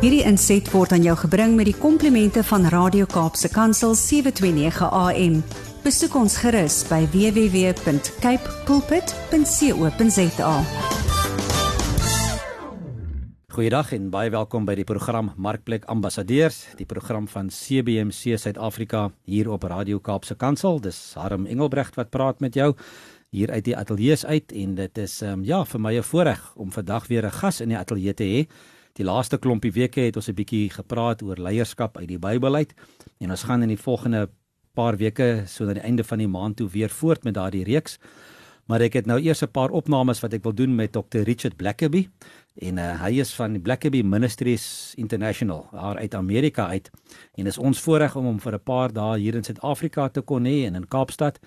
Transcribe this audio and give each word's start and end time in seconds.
Hierdie 0.00 0.22
inset 0.24 0.64
word 0.72 0.94
aan 0.96 1.02
jou 1.04 1.12
gebring 1.26 1.58
met 1.58 1.66
die 1.68 1.76
komplimente 1.76 2.40
van 2.48 2.62
Radio 2.72 3.04
Kaapse 3.04 3.50
Kansel 3.52 3.92
729 3.92 4.86
AM. 4.96 5.34
Besoek 5.84 6.16
ons 6.16 6.38
gerus 6.40 6.78
by 6.88 7.02
www.cape 7.12 8.54
pulpit.co.za. 8.64 10.54
Goeiedag 13.52 13.92
en 13.92 14.08
baie 14.08 14.32
welkom 14.32 14.64
by 14.64 14.78
die 14.80 14.88
program 14.88 15.34
Markplek 15.36 15.84
Ambassadeurs, 15.92 16.62
die 16.80 16.88
program 16.88 17.28
van 17.28 17.52
CBC 17.52 18.40
Suid-Afrika 18.40 19.10
hier 19.28 19.52
op 19.52 19.68
Radio 19.68 20.00
Kaapse 20.00 20.32
Kansel. 20.32 20.80
Dis 20.80 21.12
Harm 21.20 21.44
Engelbrecht 21.44 22.00
wat 22.00 22.08
praat 22.08 22.40
met 22.40 22.56
jou 22.56 22.72
hier 23.36 23.52
uit 23.52 23.68
die 23.68 23.76
ateljee 23.76 24.16
uit 24.24 24.48
en 24.64 24.74
dit 24.80 25.04
is 25.04 25.20
um, 25.20 25.44
ja 25.44 25.60
vir 25.68 25.80
my 25.80 25.98
'n 25.98 26.02
voorreg 26.02 26.52
om 26.56 26.72
vandag 26.72 27.12
weer 27.12 27.26
'n 27.26 27.36
gas 27.44 27.60
in 27.60 27.68
die 27.68 27.78
ateljee 27.78 28.14
te 28.14 28.24
hê. 28.24 28.48
Die 28.98 29.04
laaste 29.04 29.38
klompie 29.38 29.72
weke 29.72 30.00
het 30.00 30.16
ons 30.16 30.28
'n 30.28 30.34
bietjie 30.34 30.70
gepraat 30.70 31.22
oor 31.22 31.36
leierskap 31.36 31.96
uit 31.96 32.08
die 32.08 32.18
Bybel 32.18 32.54
uit 32.54 32.74
en 33.20 33.30
ons 33.30 33.42
gaan 33.42 33.62
in 33.62 33.68
die 33.68 33.82
volgende 33.82 34.28
paar 34.74 34.96
weke 34.96 35.44
so 35.46 35.64
na 35.64 35.74
die 35.74 35.82
einde 35.82 36.04
van 36.04 36.18
die 36.18 36.28
maand 36.28 36.56
toe 36.56 36.68
weer 36.68 36.90
voort 36.90 37.24
met 37.24 37.34
daardie 37.34 37.64
reeks. 37.64 37.98
Maar 38.66 38.80
ek 38.80 39.00
het 39.00 39.06
nou 39.06 39.18
eers 39.18 39.42
'n 39.42 39.50
paar 39.50 39.70
opnames 39.70 40.20
wat 40.20 40.32
ek 40.32 40.42
wil 40.42 40.54
doen 40.54 40.74
met 40.74 40.92
Dr. 40.92 41.22
Richard 41.26 41.56
Blackaby 41.56 42.08
en 42.54 42.78
uh, 42.78 43.02
hy 43.02 43.20
is 43.20 43.34
van 43.34 43.52
die 43.52 43.60
Blackaby 43.62 44.02
Ministries 44.02 44.94
International 44.96 45.68
daar 45.72 45.96
uit 45.96 46.14
Amerika 46.14 46.66
uit 46.66 46.90
en 47.34 47.46
is 47.46 47.58
ons 47.58 47.80
voorreg 47.80 48.16
om 48.16 48.24
hom 48.24 48.40
vir 48.40 48.54
'n 48.54 48.62
paar 48.62 48.92
dae 48.92 49.18
hier 49.18 49.34
in 49.34 49.44
Suid-Afrika 49.44 50.08
te 50.08 50.20
kon 50.20 50.44
hê 50.44 50.66
en 50.66 50.74
in 50.74 50.88
Kaapstad 50.88 51.38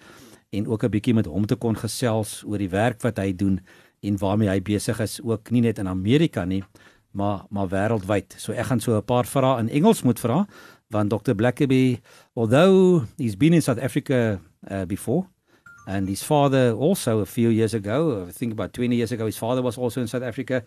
en 0.51 0.67
ook 0.67 0.83
'n 0.83 0.89
bietjie 0.89 1.13
met 1.13 1.25
hom 1.25 1.45
te 1.45 1.55
kon 1.55 1.75
gesels 1.75 2.43
oor 2.45 2.57
die 2.57 2.69
werk 2.69 3.01
wat 3.01 3.17
hy 3.17 3.33
doen 3.35 3.59
en 4.01 4.17
waarmee 4.17 4.49
hy 4.49 4.61
besig 4.61 4.99
is 4.99 5.21
ook 5.21 5.51
nie 5.51 5.61
net 5.61 5.79
in 5.79 5.87
Amerika 5.87 6.45
nie 6.45 6.63
maar 7.13 7.45
maar 7.49 7.69
wêreldwyd. 7.69 8.35
So 8.37 8.51
ek 8.51 8.65
gaan 8.65 8.79
so 8.79 8.97
'n 8.97 9.05
paar 9.05 9.25
vrae 9.25 9.59
in 9.59 9.69
Engels 9.69 10.03
moet 10.03 10.19
vra 10.19 10.45
want 10.89 11.09
Dr 11.09 11.35
Blackaby 11.35 11.99
although 12.33 13.05
he's 13.17 13.37
been 13.37 13.53
in 13.53 13.61
South 13.61 13.79
Africa 13.79 14.39
uh, 14.71 14.85
before 14.85 15.25
and 15.85 16.07
his 16.07 16.23
father 16.23 16.71
also 16.71 17.19
a 17.19 17.25
few 17.25 17.49
years 17.49 17.73
ago, 17.73 18.25
I 18.27 18.31
think 18.31 18.53
about 18.53 18.73
20 18.73 18.95
years 18.95 19.11
ago 19.11 19.25
his 19.25 19.37
father 19.37 19.61
was 19.61 19.77
also 19.77 20.01
in 20.01 20.07
South 20.07 20.23
Africa. 20.23 20.63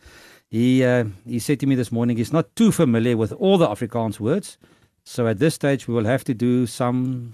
He 0.48 0.84
uh, 0.84 1.04
he 1.26 1.38
said 1.38 1.60
to 1.60 1.66
me 1.66 1.74
this 1.74 1.90
morning 1.90 2.16
he's 2.16 2.32
not 2.32 2.54
too 2.54 2.70
familiar 2.70 3.16
with 3.16 3.32
all 3.32 3.58
the 3.58 3.66
Afrikaans 3.66 4.20
words. 4.20 4.58
So 5.04 5.26
at 5.26 5.38
this 5.38 5.54
stage 5.54 5.88
we 5.88 5.94
will 5.94 6.04
have 6.04 6.24
to 6.24 6.34
do 6.34 6.66
some 6.66 7.30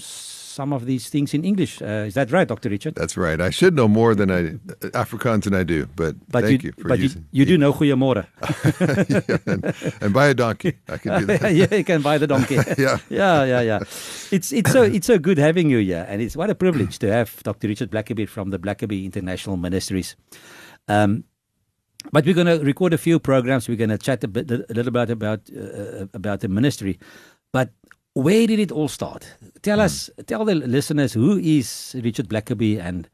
some 0.53 0.73
of 0.73 0.87
these 0.87 1.09
things 1.09 1.35
in 1.35 1.45
English. 1.45 1.81
Uh, 1.81 2.07
is 2.07 2.15
that 2.15 2.31
right, 2.31 2.47
Dr. 2.47 2.69
Richard? 2.69 2.95
That's 2.95 3.17
right. 3.17 3.41
I 3.41 3.51
should 3.51 3.75
know 3.75 3.89
more 3.89 4.15
than 4.15 4.31
I 4.31 4.43
Afrikaans 4.93 5.45
than 5.45 5.55
I 5.55 5.65
do, 5.65 5.87
but, 5.97 6.15
but 6.29 6.45
thank 6.45 6.63
you, 6.63 6.69
you, 6.69 6.83
for 6.83 6.89
but 6.89 6.99
using. 6.99 7.27
You, 7.31 7.41
you 7.41 7.45
do 7.47 7.59
know 7.59 7.73
goeiemôre. 7.73 8.27
yeah, 9.29 9.39
and, 9.47 10.03
and 10.03 10.13
buy 10.13 10.27
a 10.29 10.35
donkey. 10.35 10.75
I 10.89 10.99
can 10.99 11.21
do 11.21 11.27
that. 11.39 11.55
yeah, 11.55 11.75
you 11.75 11.85
can 11.85 12.03
buy 12.03 12.19
the 12.19 12.27
donkey. 12.27 12.55
yeah. 12.79 12.99
yeah, 13.09 13.45
yeah, 13.45 13.61
yeah. 13.61 13.79
It's 14.31 14.53
it's 14.53 14.71
so 14.71 14.83
it's 14.83 15.07
so 15.07 15.19
good 15.19 15.39
having 15.39 15.71
you 15.71 15.79
here, 15.79 16.07
and 16.09 16.21
it's 16.21 16.37
what 16.37 16.51
a 16.51 16.55
privilege 16.55 16.99
to 17.01 17.11
have 17.11 17.43
Dr. 17.43 17.69
Richard 17.69 17.91
Blackaby 17.91 18.29
from 18.29 18.51
the 18.51 18.59
Blackaby 18.59 19.05
International 19.05 19.57
Ministries. 19.57 20.17
Um, 20.89 21.25
but 22.11 22.27
we're 22.27 22.35
going 22.35 22.49
to 22.49 22.59
record 22.65 22.93
a 22.93 22.99
few 22.99 23.21
programs. 23.21 23.69
We're 23.69 23.77
going 23.77 23.91
to 23.91 23.99
chat 23.99 24.25
a 24.25 24.29
bit, 24.29 24.51
a 24.51 24.65
little 24.71 24.93
bit 24.93 25.11
about 25.11 25.41
uh, 25.57 26.07
about 26.13 26.41
the 26.41 26.49
ministry. 26.49 26.99
But 27.53 27.71
where 28.15 28.47
did 28.47 28.59
it 28.59 28.73
all 28.73 28.89
start? 28.89 29.35
Tell 29.63 29.79
mm. 29.79 29.83
us, 29.83 30.11
tell 30.27 30.45
the 30.45 30.55
listeners, 30.55 31.13
who 31.13 31.39
is 31.39 31.97
Richard 32.03 32.29
Blackaby 32.29 32.81
and 32.81 33.09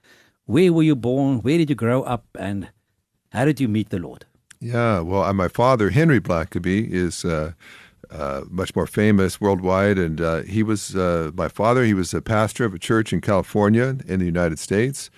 where 0.46 0.72
were 0.72 0.82
you 0.82 0.96
born? 0.96 1.38
Where 1.40 1.58
did 1.58 1.70
you 1.70 1.77
grow 1.77 2.02
up? 2.02 2.24
And 2.38 2.68
how 3.32 3.44
did 3.44 3.60
you 3.60 3.68
meet 3.68 3.90
the 3.90 3.98
Lord? 3.98 4.24
Yeah, 4.60 5.00
well, 5.00 5.22
uh, 5.22 5.32
my 5.32 5.48
father, 5.48 5.90
Henry 5.90 6.20
Blackaby, 6.20 6.90
is 6.90 7.24
uh, 7.24 7.52
uh, 8.10 8.42
much 8.48 8.74
more 8.74 8.86
famous 8.86 9.40
worldwide. 9.40 9.98
And 9.98 10.20
uh, 10.20 10.42
he 10.42 10.62
was, 10.62 10.96
uh, 10.96 11.30
my 11.34 11.48
father, 11.48 11.84
he 11.84 11.94
was 11.94 12.12
a 12.12 12.22
pastor 12.22 12.64
of 12.64 12.74
a 12.74 12.78
church 12.78 13.12
in 13.12 13.20
California 13.20 13.98
in 14.06 14.18
the 14.18 14.27
United 14.27 14.58
States. 14.58 15.11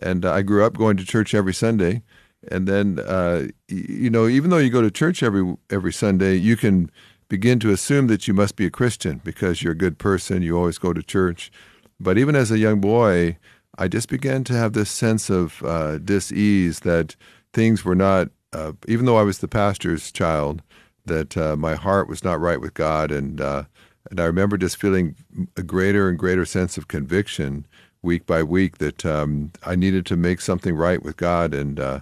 And 0.00 0.24
I 0.24 0.42
grew 0.42 0.64
up 0.64 0.76
going 0.76 0.96
to 0.96 1.04
church 1.04 1.34
every 1.34 1.54
Sunday. 1.54 2.02
And 2.50 2.68
then, 2.68 3.00
uh, 3.00 3.48
you 3.68 4.08
know, 4.08 4.28
even 4.28 4.50
though 4.50 4.58
you 4.58 4.70
go 4.70 4.82
to 4.82 4.90
church 4.90 5.22
every 5.22 5.56
every 5.68 5.92
Sunday, 5.92 6.36
you 6.36 6.56
can 6.56 6.90
begin 7.28 7.58
to 7.60 7.70
assume 7.70 8.06
that 8.08 8.28
you 8.28 8.34
must 8.34 8.56
be 8.56 8.66
a 8.66 8.70
Christian 8.70 9.20
because 9.24 9.62
you're 9.62 9.72
a 9.72 9.76
good 9.76 9.98
person, 9.98 10.42
you 10.42 10.56
always 10.56 10.78
go 10.78 10.92
to 10.92 11.02
church. 11.02 11.50
But 11.98 12.18
even 12.18 12.36
as 12.36 12.50
a 12.50 12.58
young 12.58 12.80
boy, 12.80 13.38
I 13.78 13.88
just 13.88 14.08
began 14.08 14.44
to 14.44 14.52
have 14.54 14.72
this 14.72 14.90
sense 14.90 15.30
of 15.30 15.62
uh, 15.62 15.98
dis-ease 15.98 16.80
that 16.80 17.16
things 17.52 17.84
were 17.84 17.94
not, 17.94 18.28
uh, 18.52 18.72
even 18.88 19.06
though 19.06 19.16
I 19.16 19.22
was 19.22 19.38
the 19.38 19.48
pastor's 19.48 20.12
child, 20.12 20.62
that 21.04 21.36
uh, 21.36 21.56
my 21.56 21.74
heart 21.74 22.08
was 22.08 22.24
not 22.24 22.40
right 22.40 22.60
with 22.60 22.74
God, 22.74 23.10
and 23.10 23.40
uh, 23.40 23.64
and 24.10 24.20
I 24.20 24.24
remember 24.24 24.56
just 24.56 24.76
feeling 24.76 25.16
a 25.56 25.62
greater 25.62 26.08
and 26.08 26.18
greater 26.18 26.44
sense 26.44 26.76
of 26.76 26.88
conviction 26.88 27.66
week 28.02 28.26
by 28.26 28.42
week 28.42 28.78
that 28.78 29.04
um, 29.04 29.52
I 29.64 29.74
needed 29.74 30.06
to 30.06 30.16
make 30.16 30.40
something 30.40 30.74
right 30.74 31.02
with 31.02 31.16
God, 31.16 31.54
and 31.54 31.78
uh, 31.78 32.00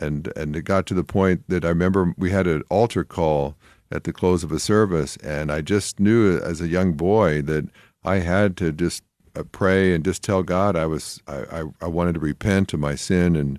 and 0.00 0.32
and 0.36 0.56
it 0.56 0.62
got 0.62 0.86
to 0.86 0.94
the 0.94 1.04
point 1.04 1.44
that 1.48 1.64
I 1.64 1.68
remember 1.68 2.14
we 2.16 2.30
had 2.30 2.46
an 2.46 2.62
altar 2.70 3.04
call 3.04 3.56
at 3.90 4.04
the 4.04 4.12
close 4.12 4.42
of 4.42 4.52
a 4.52 4.58
service. 4.58 5.16
And 5.18 5.50
I 5.50 5.60
just 5.60 6.00
knew 6.00 6.38
as 6.38 6.60
a 6.60 6.68
young 6.68 6.94
boy 6.94 7.42
that 7.42 7.68
I 8.04 8.16
had 8.16 8.56
to 8.58 8.72
just 8.72 9.02
uh, 9.34 9.44
pray 9.52 9.94
and 9.94 10.04
just 10.04 10.22
tell 10.22 10.42
God 10.42 10.76
I 10.76 10.86
was 10.86 11.20
I, 11.26 11.60
I, 11.60 11.62
I 11.82 11.86
wanted 11.86 12.14
to 12.14 12.20
repent 12.20 12.72
of 12.72 12.80
my 12.80 12.94
sin 12.94 13.36
and 13.36 13.58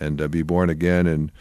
and 0.00 0.20
uh, 0.20 0.28
be 0.28 0.42
born 0.42 0.70
again. 0.70 1.06
And 1.06 1.32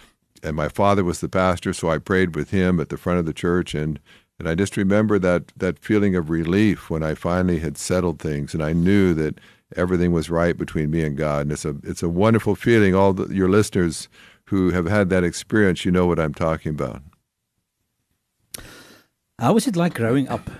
and 0.42 0.56
my 0.56 0.68
father 0.68 1.04
was 1.04 1.22
the 1.22 1.30
pastor, 1.30 1.74
so 1.74 1.90
I 1.90 1.98
prayed 1.98 2.36
with 2.36 2.52
him 2.52 2.80
at 2.80 2.90
the 2.90 2.98
front 2.98 3.20
of 3.20 3.26
the 3.26 3.34
church. 3.34 3.74
And 3.74 4.00
and 4.40 4.50
I 4.50 4.56
just 4.56 4.78
remember 4.78 5.20
that 5.20 5.48
that 5.58 5.80
feeling 5.80 6.16
of 6.16 6.30
relief 6.30 6.90
when 6.90 7.04
I 7.04 7.14
finally 7.14 7.60
had 7.60 7.78
settled 7.78 8.20
things 8.20 8.54
and 8.54 8.64
I 8.64 8.74
knew 8.74 9.14
that 9.14 9.40
everything 9.76 10.12
was 10.12 10.30
right 10.30 10.58
between 10.58 10.92
me 10.92 11.04
and 11.04 11.18
God. 11.18 11.44
And 11.44 11.52
it's 11.52 11.66
a 11.66 11.76
it's 11.84 12.04
a 12.04 12.10
wonderful 12.10 12.56
feeling. 12.56 12.96
All 12.96 13.14
the, 13.14 13.34
your 13.34 13.50
listeners 13.50 14.08
who 14.46 14.72
have 14.72 14.86
had 14.86 15.10
that 15.10 15.24
experience, 15.24 15.86
you 15.86 15.92
know 15.92 16.06
what 16.06 16.20
I'm 16.20 16.34
talking 16.34 16.72
about. 16.72 17.02
How 19.40 19.54
was 19.54 19.68
it 19.68 19.76
like 19.76 19.96
growing 19.96 20.28
up 20.28 20.52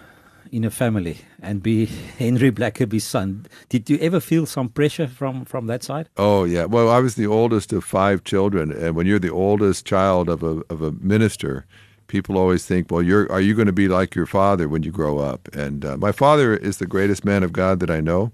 in 0.52 0.64
a 0.64 0.72
family 0.72 1.20
and 1.42 1.62
be 1.62 1.86
Henry 2.18 2.52
Blackaby's 2.52 3.04
son? 3.04 3.46
Did 3.70 3.88
you 3.88 4.00
ever 4.00 4.20
feel 4.20 4.48
some 4.48 4.70
pressure 4.70 5.08
from 5.08 5.46
from 5.46 5.68
that 5.68 5.84
side? 5.84 6.10
Oh 6.18 6.44
yeah. 6.44 6.66
Well, 6.66 6.90
I 6.90 7.00
was 7.00 7.14
the 7.14 7.28
oldest 7.28 7.72
of 7.72 7.84
five 7.84 8.24
children, 8.24 8.72
and 8.72 8.96
when 8.96 9.06
you're 9.06 9.20
the 9.20 9.32
oldest 9.32 9.86
child 9.86 10.28
of 10.28 10.42
a 10.42 10.64
of 10.72 10.82
a 10.82 10.92
minister, 10.94 11.68
people 12.08 12.36
always 12.36 12.66
think, 12.66 12.90
well, 12.90 13.04
you're 13.04 13.32
are 13.32 13.42
you 13.42 13.54
going 13.54 13.68
to 13.68 13.74
be 13.74 13.88
like 13.88 14.16
your 14.16 14.26
father 14.26 14.68
when 14.68 14.82
you 14.82 14.92
grow 14.92 15.20
up? 15.20 15.48
And 15.54 15.86
uh, 15.86 15.98
my 15.98 16.12
father 16.12 16.58
is 16.58 16.78
the 16.78 16.88
greatest 16.88 17.24
man 17.24 17.44
of 17.44 17.54
God 17.54 17.80
that 17.80 17.92
I 17.92 18.02
know, 18.02 18.32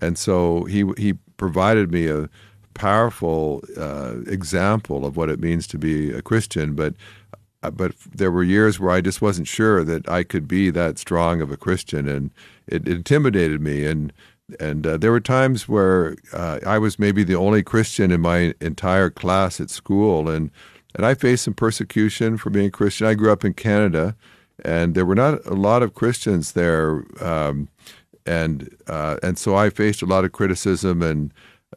and 0.00 0.16
so 0.16 0.64
he 0.64 0.84
he 0.96 1.14
provided 1.36 1.90
me 1.90 2.06
a 2.06 2.28
powerful 2.74 3.62
uh, 3.76 4.20
example 4.26 5.04
of 5.04 5.16
what 5.16 5.28
it 5.28 5.40
means 5.40 5.66
to 5.66 5.78
be 5.78 6.12
a 6.12 6.22
Christian, 6.22 6.74
but 6.74 6.94
but 7.62 7.92
there 8.14 8.30
were 8.30 8.42
years 8.42 8.80
where 8.80 8.90
I 8.90 9.00
just 9.00 9.20
wasn't 9.20 9.48
sure 9.48 9.84
that 9.84 10.08
I 10.08 10.22
could 10.22 10.48
be 10.48 10.70
that 10.70 10.98
strong 10.98 11.42
of 11.42 11.50
a 11.50 11.56
Christian, 11.56 12.08
and 12.08 12.30
it, 12.66 12.88
it 12.88 12.96
intimidated 12.96 13.60
me. 13.60 13.84
And 13.86 14.12
and 14.58 14.86
uh, 14.86 14.96
there 14.96 15.12
were 15.12 15.20
times 15.20 15.68
where 15.68 16.16
uh, 16.32 16.58
I 16.66 16.78
was 16.78 16.98
maybe 16.98 17.22
the 17.22 17.36
only 17.36 17.62
Christian 17.62 18.10
in 18.10 18.20
my 18.20 18.54
entire 18.60 19.10
class 19.10 19.60
at 19.60 19.70
school, 19.70 20.28
and 20.28 20.50
and 20.94 21.04
I 21.04 21.14
faced 21.14 21.44
some 21.44 21.54
persecution 21.54 22.36
for 22.36 22.50
being 22.50 22.66
a 22.66 22.70
Christian. 22.70 23.06
I 23.06 23.14
grew 23.14 23.30
up 23.30 23.44
in 23.44 23.54
Canada, 23.54 24.16
and 24.64 24.94
there 24.94 25.06
were 25.06 25.14
not 25.14 25.44
a 25.46 25.54
lot 25.54 25.82
of 25.82 25.94
Christians 25.94 26.52
there, 26.52 27.04
um, 27.20 27.68
and 28.24 28.74
uh, 28.86 29.18
and 29.22 29.38
so 29.38 29.54
I 29.54 29.70
faced 29.70 30.02
a 30.02 30.06
lot 30.06 30.24
of 30.24 30.32
criticism, 30.32 31.02
and 31.02 31.32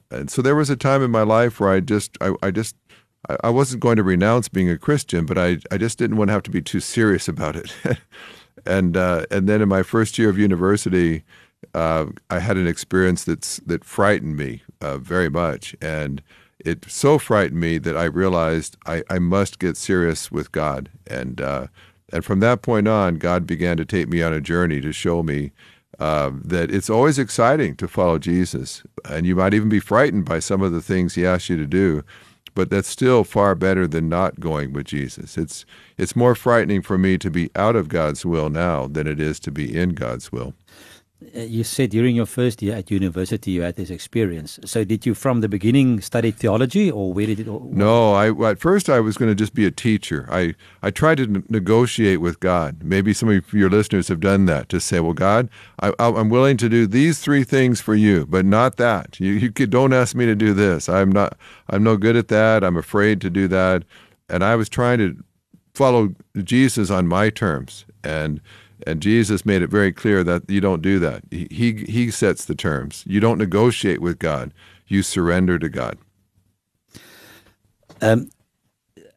and 0.09 0.31
so 0.31 0.41
there 0.41 0.55
was 0.55 0.69
a 0.69 0.75
time 0.75 1.03
in 1.03 1.11
my 1.11 1.23
life 1.23 1.59
where 1.59 1.69
I 1.69 1.79
just 1.79 2.17
I, 2.21 2.33
I 2.41 2.51
just 2.51 2.75
I, 3.29 3.37
I 3.45 3.49
wasn't 3.49 3.81
going 3.81 3.97
to 3.97 4.03
renounce 4.03 4.49
being 4.49 4.69
a 4.69 4.77
Christian, 4.77 5.25
but 5.25 5.37
I, 5.37 5.57
I 5.71 5.77
just 5.77 5.97
didn't 5.97 6.17
want 6.17 6.29
to 6.29 6.33
have 6.33 6.43
to 6.43 6.51
be 6.51 6.61
too 6.61 6.79
serious 6.79 7.27
about 7.27 7.55
it. 7.55 7.73
and 8.65 8.95
uh, 8.97 9.25
and 9.31 9.47
then 9.47 9.61
in 9.61 9.69
my 9.69 9.83
first 9.83 10.17
year 10.17 10.29
of 10.29 10.37
university, 10.37 11.23
uh, 11.73 12.05
I 12.29 12.39
had 12.39 12.57
an 12.57 12.67
experience 12.67 13.23
that's 13.23 13.57
that 13.65 13.83
frightened 13.83 14.37
me 14.37 14.63
uh, 14.81 14.97
very 14.97 15.29
much, 15.29 15.75
and 15.81 16.21
it 16.59 16.85
so 16.89 17.17
frightened 17.17 17.59
me 17.59 17.77
that 17.79 17.97
I 17.97 18.05
realized 18.05 18.77
I, 18.85 19.03
I 19.09 19.19
must 19.19 19.59
get 19.59 19.77
serious 19.77 20.31
with 20.31 20.51
God, 20.51 20.89
and 21.07 21.41
uh, 21.41 21.67
and 22.11 22.23
from 22.23 22.39
that 22.41 22.61
point 22.61 22.87
on, 22.87 23.15
God 23.15 23.47
began 23.47 23.77
to 23.77 23.85
take 23.85 24.07
me 24.07 24.21
on 24.21 24.33
a 24.33 24.41
journey 24.41 24.81
to 24.81 24.91
show 24.91 25.23
me 25.23 25.51
uh, 25.99 26.31
that 26.43 26.71
it's 26.71 26.89
always 26.89 27.19
exciting 27.19 27.75
to 27.77 27.87
follow 27.87 28.19
Jesus, 28.19 28.83
and 29.09 29.25
you 29.25 29.35
might 29.35 29.53
even 29.53 29.69
be 29.69 29.79
frightened 29.79 30.25
by 30.25 30.39
some 30.39 30.61
of 30.61 30.71
the 30.71 30.81
things 30.81 31.15
He 31.15 31.25
asks 31.25 31.49
you 31.49 31.57
to 31.57 31.67
do 31.67 32.03
but 32.55 32.69
that's 32.69 32.87
still 32.87 33.23
far 33.23 33.55
better 33.55 33.87
than 33.87 34.09
not 34.09 34.39
going 34.39 34.73
with 34.73 34.85
Jesus. 34.85 35.37
It's 35.37 35.65
it's 35.97 36.15
more 36.15 36.35
frightening 36.35 36.81
for 36.81 36.97
me 36.97 37.17
to 37.17 37.29
be 37.29 37.49
out 37.55 37.75
of 37.75 37.87
God's 37.87 38.25
will 38.25 38.49
now 38.49 38.87
than 38.87 39.07
it 39.07 39.19
is 39.19 39.39
to 39.41 39.51
be 39.51 39.75
in 39.75 39.89
God's 39.89 40.31
will. 40.31 40.53
Uh, 41.35 41.41
you 41.41 41.63
said 41.63 41.89
during 41.89 42.15
your 42.15 42.25
first 42.25 42.61
year 42.61 42.75
at 42.75 42.91
university 42.91 43.51
you 43.51 43.61
had 43.61 43.75
this 43.75 43.89
experience. 43.89 44.59
So 44.65 44.83
did 44.83 45.05
you 45.05 45.13
from 45.13 45.41
the 45.41 45.49
beginning 45.49 46.01
study 46.01 46.31
theology 46.31 46.91
or 46.91 47.13
where 47.13 47.25
did 47.25 47.39
it 47.39 47.47
all 47.47 47.69
No, 47.71 48.13
I 48.13 48.31
at 48.49 48.59
first 48.59 48.89
I 48.89 48.99
was 48.99 49.17
going 49.17 49.29
to 49.29 49.35
just 49.35 49.53
be 49.53 49.65
a 49.65 49.71
teacher. 49.71 50.27
I 50.31 50.55
I 50.81 50.91
tried 50.91 51.17
to 51.17 51.43
negotiate 51.49 52.21
with 52.21 52.39
God. 52.39 52.83
Maybe 52.83 53.13
some 53.13 53.29
of 53.29 53.53
your 53.53 53.69
listeners 53.69 54.07
have 54.07 54.19
done 54.19 54.45
that 54.45 54.69
to 54.69 54.79
say, 54.79 54.99
"Well, 54.99 55.13
God, 55.13 55.49
I, 55.79 55.93
I'm 55.99 56.29
willing 56.29 56.57
to 56.57 56.69
do 56.69 56.87
these 56.87 57.19
three 57.19 57.43
things 57.43 57.81
for 57.81 57.95
you, 57.95 58.25
but 58.25 58.45
not 58.45 58.77
that. 58.77 59.19
You, 59.19 59.31
you 59.31 59.51
could, 59.51 59.69
don't 59.69 59.93
ask 59.93 60.15
me 60.15 60.25
to 60.25 60.35
do 60.35 60.53
this. 60.53 60.89
I'm 60.89 61.11
not. 61.11 61.37
I'm 61.69 61.83
no 61.83 61.97
good 61.97 62.15
at 62.15 62.27
that. 62.29 62.63
I'm 62.63 62.77
afraid 62.77 63.21
to 63.21 63.29
do 63.29 63.47
that." 63.47 63.83
And 64.29 64.43
I 64.43 64.55
was 64.55 64.69
trying 64.69 64.99
to 64.99 65.17
follow 65.73 66.15
Jesus 66.43 66.89
on 66.89 67.07
my 67.07 67.29
terms, 67.29 67.85
and 68.03 68.41
and 68.85 69.01
Jesus 69.01 69.45
made 69.45 69.61
it 69.61 69.69
very 69.69 69.91
clear 69.91 70.23
that 70.23 70.49
you 70.49 70.61
don't 70.61 70.81
do 70.81 70.99
that. 70.99 71.23
He, 71.31 71.47
he, 71.49 71.85
he 71.87 72.11
sets 72.11 72.45
the 72.45 72.55
terms. 72.55 73.03
You 73.07 73.19
don't 73.19 73.37
negotiate 73.37 74.01
with 74.01 74.19
God. 74.19 74.53
You 74.87 75.03
surrender 75.03 75.57
to 75.59 75.69
God. 75.69 75.97
Um, 78.01 78.29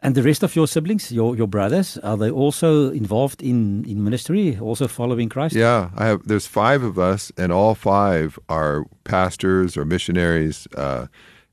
and 0.03 0.15
the 0.15 0.23
rest 0.23 0.43
of 0.45 0.55
your 0.55 0.69
siblings, 0.69 1.11
your 1.11 1.37
your 1.37 1.49
brothers, 1.49 1.99
are 1.99 2.17
they 2.17 2.31
also 2.31 2.91
involved 2.91 3.43
in, 3.43 3.85
in 3.87 4.05
ministry, 4.05 4.57
also 4.61 4.87
following 4.87 5.29
Christ? 5.29 5.57
Yeah, 5.57 5.91
I 5.97 6.07
have. 6.07 6.29
There's 6.29 6.47
five 6.47 6.85
of 6.85 6.97
us, 6.99 7.33
and 7.37 7.51
all 7.51 7.75
five 7.75 8.39
are 8.49 8.85
pastors 9.03 9.77
or 9.77 9.85
missionaries. 9.85 10.69
Uh, 10.77 11.07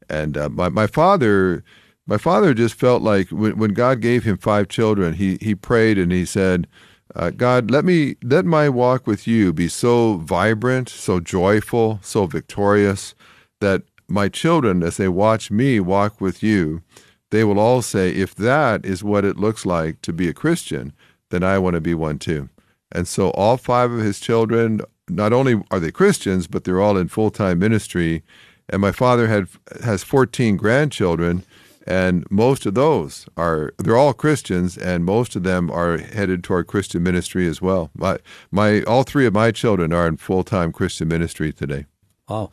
and 0.07 0.37
uh, 0.37 0.49
my 0.49 0.69
my 0.69 0.85
father, 0.85 1.63
my 2.05 2.17
father 2.17 2.53
just 2.53 2.75
felt 2.75 3.01
like 3.01 3.29
when, 3.29 3.57
when 3.57 3.73
God 3.73 4.01
gave 4.01 4.23
him 4.23 4.37
five 4.37 4.67
children, 4.67 5.13
he 5.13 5.37
he 5.41 5.55
prayed 5.55 5.97
and 5.97 6.11
he 6.11 6.25
said, 6.25 6.67
uh, 7.15 7.29
God, 7.29 7.69
let 7.69 7.85
me 7.85 8.15
let 8.23 8.45
my 8.45 8.69
walk 8.69 9.05
with 9.05 9.27
you 9.27 9.53
be 9.53 9.67
so 9.67 10.17
vibrant, 10.17 10.89
so 10.89 11.19
joyful, 11.19 11.99
so 12.01 12.25
victorious 12.25 13.13
that 13.61 13.83
my 14.07 14.29
children, 14.29 14.83
as 14.83 14.97
they 14.97 15.07
watch 15.07 15.51
me 15.51 15.79
walk 15.79 16.19
with 16.19 16.43
you, 16.43 16.81
they 17.29 17.43
will 17.43 17.59
all 17.59 17.81
say, 17.81 18.11
if 18.11 18.35
that 18.35 18.85
is 18.85 19.03
what 19.03 19.25
it 19.25 19.37
looks 19.37 19.65
like 19.65 20.01
to 20.03 20.13
be 20.13 20.27
a 20.27 20.33
Christian, 20.33 20.93
then 21.29 21.43
I 21.43 21.57
want 21.57 21.73
to 21.75 21.81
be 21.81 21.95
one 21.95 22.19
too. 22.19 22.49
And 22.91 23.07
so 23.07 23.31
all 23.31 23.57
five 23.57 23.91
of 23.91 24.01
his 24.01 24.19
children, 24.19 24.81
not 25.09 25.33
only 25.33 25.61
are 25.71 25.79
they 25.79 25.91
Christians, 25.91 26.47
but 26.47 26.63
they're 26.63 26.81
all 26.81 26.97
in 26.97 27.07
full 27.07 27.31
time 27.31 27.59
ministry. 27.59 28.23
And 28.69 28.81
my 28.81 28.91
father 28.91 29.27
had 29.27 29.47
has 29.83 30.03
14 30.03 30.57
grandchildren, 30.57 31.43
and 31.85 32.25
most 32.29 32.65
of 32.65 32.73
those 32.73 33.27
are 33.35 33.73
they're 33.77 33.97
all 33.97 34.13
Christians, 34.13 34.77
and 34.77 35.05
most 35.05 35.35
of 35.35 35.43
them 35.43 35.69
are 35.69 35.97
headed 35.97 36.43
toward 36.43 36.67
Christian 36.67 37.03
ministry 37.03 37.47
as 37.47 37.61
well. 37.61 37.89
My 37.95 38.17
my 38.51 38.83
all 38.83 39.03
three 39.03 39.25
of 39.25 39.33
my 39.33 39.51
children 39.51 39.91
are 39.93 40.07
in 40.07 40.17
full 40.17 40.43
time 40.43 40.71
Christian 40.71 41.07
ministry 41.07 41.51
today. 41.51 41.85
Wow, 42.29 42.51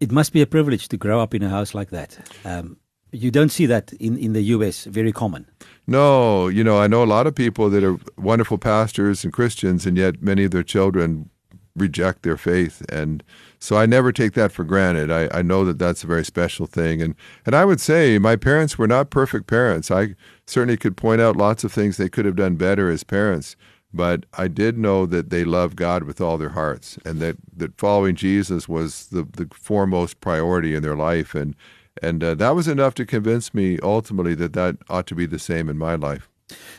it 0.00 0.10
must 0.10 0.32
be 0.32 0.42
a 0.42 0.46
privilege 0.46 0.88
to 0.88 0.96
grow 0.96 1.20
up 1.20 1.34
in 1.34 1.42
a 1.42 1.48
house 1.48 1.74
like 1.74 1.90
that. 1.90 2.18
Um, 2.44 2.76
you 3.12 3.30
don't 3.30 3.50
see 3.50 3.66
that 3.66 3.92
in, 3.94 4.16
in 4.18 4.32
the 4.32 4.42
U.S. 4.54 4.84
Very 4.84 5.12
common. 5.12 5.46
No, 5.86 6.48
you 6.48 6.64
know 6.64 6.80
I 6.80 6.86
know 6.86 7.04
a 7.04 7.06
lot 7.06 7.26
of 7.26 7.34
people 7.34 7.70
that 7.70 7.84
are 7.84 7.98
wonderful 8.16 8.58
pastors 8.58 9.24
and 9.24 9.32
Christians, 9.32 9.86
and 9.86 9.96
yet 9.96 10.22
many 10.22 10.44
of 10.44 10.50
their 10.50 10.64
children 10.64 11.30
reject 11.76 12.22
their 12.22 12.36
faith 12.36 12.82
and 12.90 13.22
so 13.62 13.76
I 13.76 13.86
never 13.86 14.10
take 14.10 14.32
that 14.32 14.50
for 14.50 14.64
granted. 14.64 15.12
I, 15.12 15.28
I 15.38 15.40
know 15.40 15.64
that 15.64 15.78
that's 15.78 16.02
a 16.02 16.08
very 16.08 16.24
special 16.24 16.66
thing. 16.66 17.00
And, 17.00 17.14
and 17.46 17.54
I 17.54 17.64
would 17.64 17.80
say 17.80 18.18
my 18.18 18.34
parents 18.34 18.76
were 18.76 18.88
not 18.88 19.10
perfect 19.10 19.46
parents. 19.46 19.88
I 19.88 20.16
certainly 20.48 20.76
could 20.76 20.96
point 20.96 21.20
out 21.20 21.36
lots 21.36 21.62
of 21.62 21.70
things 21.70 21.96
they 21.96 22.08
could 22.08 22.24
have 22.24 22.34
done 22.34 22.56
better 22.56 22.90
as 22.90 23.04
parents. 23.04 23.54
But 23.94 24.26
I 24.36 24.48
did 24.48 24.78
know 24.78 25.06
that 25.06 25.30
they 25.30 25.44
loved 25.44 25.76
God 25.76 26.02
with 26.02 26.20
all 26.20 26.38
their 26.38 26.48
hearts 26.48 26.98
and 27.04 27.20
that, 27.20 27.36
that 27.56 27.78
following 27.78 28.16
Jesus 28.16 28.68
was 28.68 29.06
the, 29.10 29.22
the 29.22 29.48
foremost 29.54 30.20
priority 30.20 30.74
in 30.74 30.82
their 30.82 30.96
life. 30.96 31.32
And, 31.32 31.54
and 32.02 32.24
uh, 32.24 32.34
that 32.34 32.56
was 32.56 32.66
enough 32.66 32.94
to 32.94 33.06
convince 33.06 33.54
me 33.54 33.78
ultimately 33.80 34.34
that 34.34 34.54
that 34.54 34.78
ought 34.90 35.06
to 35.06 35.14
be 35.14 35.26
the 35.26 35.38
same 35.38 35.68
in 35.68 35.78
my 35.78 35.94
life. 35.94 36.28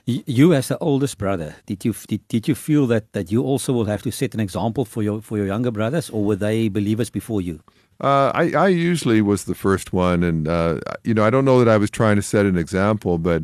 You, 0.06 0.54
as 0.54 0.68
the 0.68 0.78
oldest 0.80 1.18
brother, 1.18 1.56
did 1.66 1.86
you 1.86 1.94
did, 2.08 2.28
did 2.28 2.48
you 2.48 2.56
feel 2.56 2.88
that, 2.88 3.14
that 3.14 3.32
you 3.32 3.44
also 3.44 3.74
will 3.74 3.86
have 3.86 4.02
to 4.04 4.12
set 4.12 4.34
an 4.34 4.40
example 4.40 4.86
for 4.86 5.04
your 5.04 5.22
for 5.22 5.38
your 5.38 5.48
younger 5.48 5.72
brothers, 5.72 6.10
or 6.10 6.24
were 6.24 6.36
they 6.36 6.70
believers 6.70 7.10
before 7.10 7.42
you? 7.42 7.60
Uh, 8.02 8.32
I, 8.34 8.52
I 8.52 8.68
usually 8.68 9.22
was 9.22 9.46
the 9.46 9.56
first 9.56 9.94
one, 9.94 10.24
and 10.24 10.48
uh, 10.48 10.80
you 11.04 11.14
know 11.14 11.24
I 11.24 11.30
don't 11.30 11.46
know 11.46 11.60
that 11.60 11.70
I 11.70 11.78
was 11.78 11.90
trying 11.90 12.18
to 12.18 12.22
set 12.22 12.46
an 12.46 12.58
example, 12.58 13.18
but 13.18 13.44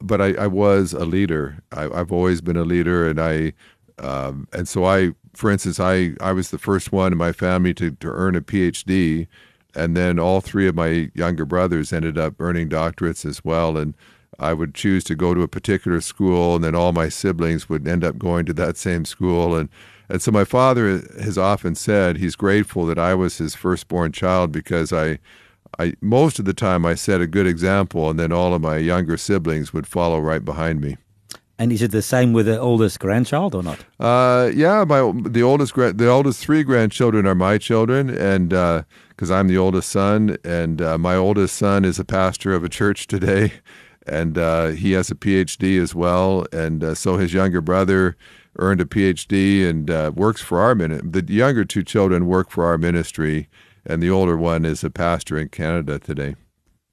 but 0.00 0.20
I, 0.20 0.32
I 0.34 0.46
was 0.46 0.92
a 0.92 1.04
leader. 1.04 1.62
I, 1.72 1.82
have 1.82 2.10
always 2.10 2.40
been 2.40 2.56
a 2.56 2.64
leader, 2.64 3.08
and 3.08 3.20
I 3.20 3.52
um, 3.98 4.48
and 4.52 4.66
so 4.66 4.84
I, 4.84 5.12
for 5.34 5.50
instance, 5.50 5.78
I 5.78 6.14
I 6.20 6.32
was 6.32 6.50
the 6.50 6.58
first 6.58 6.92
one 6.92 7.12
in 7.12 7.18
my 7.18 7.32
family 7.32 7.74
to 7.74 7.92
to 7.92 8.08
earn 8.08 8.34
a 8.34 8.40
PhD, 8.40 9.28
and 9.74 9.96
then 9.96 10.18
all 10.18 10.40
three 10.40 10.66
of 10.66 10.74
my 10.74 11.10
younger 11.14 11.44
brothers 11.44 11.92
ended 11.92 12.18
up 12.18 12.34
earning 12.40 12.68
doctorates 12.68 13.24
as 13.24 13.44
well, 13.44 13.76
and 13.76 13.94
I 14.40 14.54
would 14.54 14.74
choose 14.74 15.04
to 15.04 15.14
go 15.14 15.34
to 15.34 15.42
a 15.42 15.48
particular 15.48 16.00
school, 16.00 16.56
and 16.56 16.64
then 16.64 16.74
all 16.74 16.92
my 16.92 17.08
siblings 17.08 17.68
would 17.68 17.86
end 17.86 18.02
up 18.02 18.18
going 18.18 18.46
to 18.46 18.52
that 18.54 18.76
same 18.76 19.04
school. 19.04 19.54
And, 19.54 19.68
and 20.08 20.22
so 20.22 20.32
my 20.32 20.44
father 20.44 21.02
has 21.22 21.36
often 21.36 21.74
said 21.74 22.16
he's 22.16 22.36
grateful 22.36 22.86
that 22.86 22.98
I 22.98 23.14
was 23.14 23.38
his 23.38 23.54
firstborn 23.54 24.12
child 24.12 24.50
because 24.50 24.92
I, 24.92 25.18
I 25.78 25.92
most 26.00 26.38
of 26.38 26.46
the 26.46 26.54
time 26.54 26.86
I 26.86 26.94
set 26.94 27.20
a 27.20 27.26
good 27.26 27.46
example, 27.46 28.08
and 28.08 28.18
then 28.18 28.32
all 28.32 28.54
of 28.54 28.62
my 28.62 28.78
younger 28.78 29.16
siblings 29.16 29.72
would 29.72 29.86
follow 29.86 30.18
right 30.18 30.44
behind 30.44 30.80
me. 30.80 30.96
And 31.58 31.72
is 31.72 31.82
it 31.82 31.90
the 31.90 32.00
same 32.00 32.32
with 32.32 32.46
the 32.46 32.58
oldest 32.58 33.00
grandchild 33.00 33.54
or 33.54 33.62
not? 33.62 33.84
Uh, 34.00 34.50
yeah, 34.54 34.82
my 34.84 35.12
the 35.26 35.42
oldest 35.42 35.74
the 35.74 36.08
oldest 36.08 36.42
three 36.42 36.62
grandchildren 36.62 37.26
are 37.26 37.34
my 37.34 37.58
children, 37.58 38.08
and 38.08 38.48
because 38.48 39.30
uh, 39.30 39.34
I'm 39.34 39.48
the 39.48 39.58
oldest 39.58 39.90
son, 39.90 40.38
and 40.42 40.80
uh, 40.80 40.96
my 40.96 41.16
oldest 41.16 41.56
son 41.56 41.84
is 41.84 41.98
a 41.98 42.04
pastor 42.06 42.54
of 42.54 42.64
a 42.64 42.70
church 42.70 43.06
today, 43.06 43.52
and 44.10 44.36
uh, 44.36 44.66
he 44.68 44.92
has 44.92 45.10
a 45.10 45.14
PhD 45.14 45.80
as 45.80 45.94
well. 45.94 46.44
And 46.52 46.82
uh, 46.82 46.94
so 46.96 47.16
his 47.16 47.32
younger 47.32 47.60
brother 47.60 48.16
earned 48.58 48.80
a 48.80 48.84
PhD 48.84 49.66
and 49.68 49.88
uh, 49.88 50.10
works 50.14 50.42
for 50.42 50.58
our 50.60 50.74
ministry. 50.74 51.08
The 51.08 51.32
younger 51.32 51.64
two 51.64 51.84
children 51.84 52.26
work 52.26 52.50
for 52.50 52.64
our 52.64 52.76
ministry, 52.76 53.48
and 53.86 54.02
the 54.02 54.10
older 54.10 54.36
one 54.36 54.64
is 54.64 54.82
a 54.82 54.90
pastor 54.90 55.38
in 55.38 55.48
Canada 55.48 56.00
today. 56.00 56.34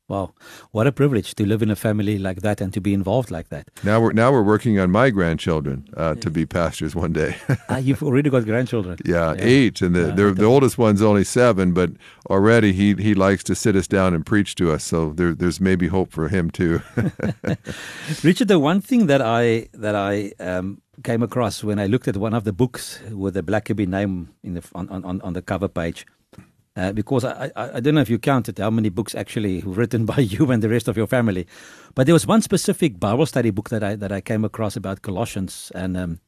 Wow, 0.10 0.34
what 0.72 0.88
a 0.88 0.94
privilege 0.94 1.36
to 1.36 1.46
live 1.46 1.62
in 1.62 1.70
a 1.70 1.76
family 1.76 2.18
like 2.18 2.40
that 2.42 2.62
and 2.62 2.74
to 2.74 2.80
be 2.80 2.94
involved 2.94 3.30
like 3.30 3.50
that. 3.50 3.70
Now 3.84 4.00
we're 4.00 4.14
now 4.14 4.32
we're 4.32 4.42
working 4.42 4.80
on 4.80 4.90
my 4.90 5.10
grandchildren 5.10 5.86
uh, 5.98 6.16
to 6.16 6.30
be 6.30 6.46
pastors 6.46 6.96
one 6.96 7.12
day. 7.12 7.36
ah, 7.70 7.76
you've 7.76 8.02
already 8.02 8.30
got 8.30 8.46
grandchildren. 8.46 9.00
Yeah, 9.04 9.34
yeah. 9.34 9.44
eight, 9.44 9.82
and 9.82 9.94
the 9.94 10.08
yeah, 10.08 10.32
the 10.32 10.46
oldest 10.46 10.78
one's 10.78 11.02
only 11.02 11.26
seven, 11.26 11.74
but 11.74 11.90
already 12.30 12.72
he 12.72 12.94
he 12.94 13.14
likes 13.16 13.44
to 13.46 13.56
sit 13.56 13.76
us 13.76 13.86
down 13.86 14.14
and 14.14 14.26
preach 14.26 14.56
to 14.56 14.72
us. 14.72 14.86
So 14.86 15.10
there, 15.10 15.34
there's 15.34 15.60
maybe 15.60 15.88
hope 15.88 16.14
for 16.14 16.30
him 16.30 16.52
too. 16.52 16.82
Richard, 18.24 18.48
the 18.48 18.60
one 18.60 18.80
thing 18.80 19.08
that 19.08 19.22
I 19.22 19.68
that 19.74 19.96
I 19.96 20.32
um, 20.40 20.82
came 21.04 21.22
across 21.22 21.66
when 21.66 21.80
I 21.80 21.86
looked 21.86 22.08
at 22.08 22.16
one 22.16 22.34
of 22.34 22.46
the 22.46 22.54
books 22.54 23.02
with 23.12 23.34
the 23.34 23.44
Blackaby 23.44 23.86
name 23.86 24.30
in 24.42 24.54
the 24.54 24.64
on, 24.74 24.88
on, 24.88 25.20
on 25.22 25.34
the 25.34 25.42
cover 25.42 25.68
page 25.68 26.06
uh, 26.78 26.94
because 26.94 27.26
I, 27.26 27.52
I, 27.56 27.78
I, 27.78 27.80
don't 27.80 27.96
know 27.96 28.02
if 28.02 28.10
you 28.10 28.20
counted 28.20 28.60
how 28.60 28.70
many 28.70 28.90
books 28.90 29.16
actually 29.16 29.62
written 29.66 30.06
by 30.06 30.20
you 30.20 30.52
and 30.52 30.62
the 30.62 30.70
rest 30.70 30.88
of 30.88 30.96
your 30.96 31.08
family, 31.08 31.48
but 31.96 32.06
there 32.06 32.14
was 32.14 32.28
one 32.28 32.42
specific 32.42 33.00
Bible 33.00 33.26
study 33.26 33.50
book 33.50 33.70
that 33.70 33.84
I 33.84 33.96
that 33.96 34.12
I 34.12 34.22
came 34.22 34.46
across 34.46 34.76
about 34.76 35.02
Colossians, 35.02 35.72
and 35.74 35.98
um, 35.98 36.20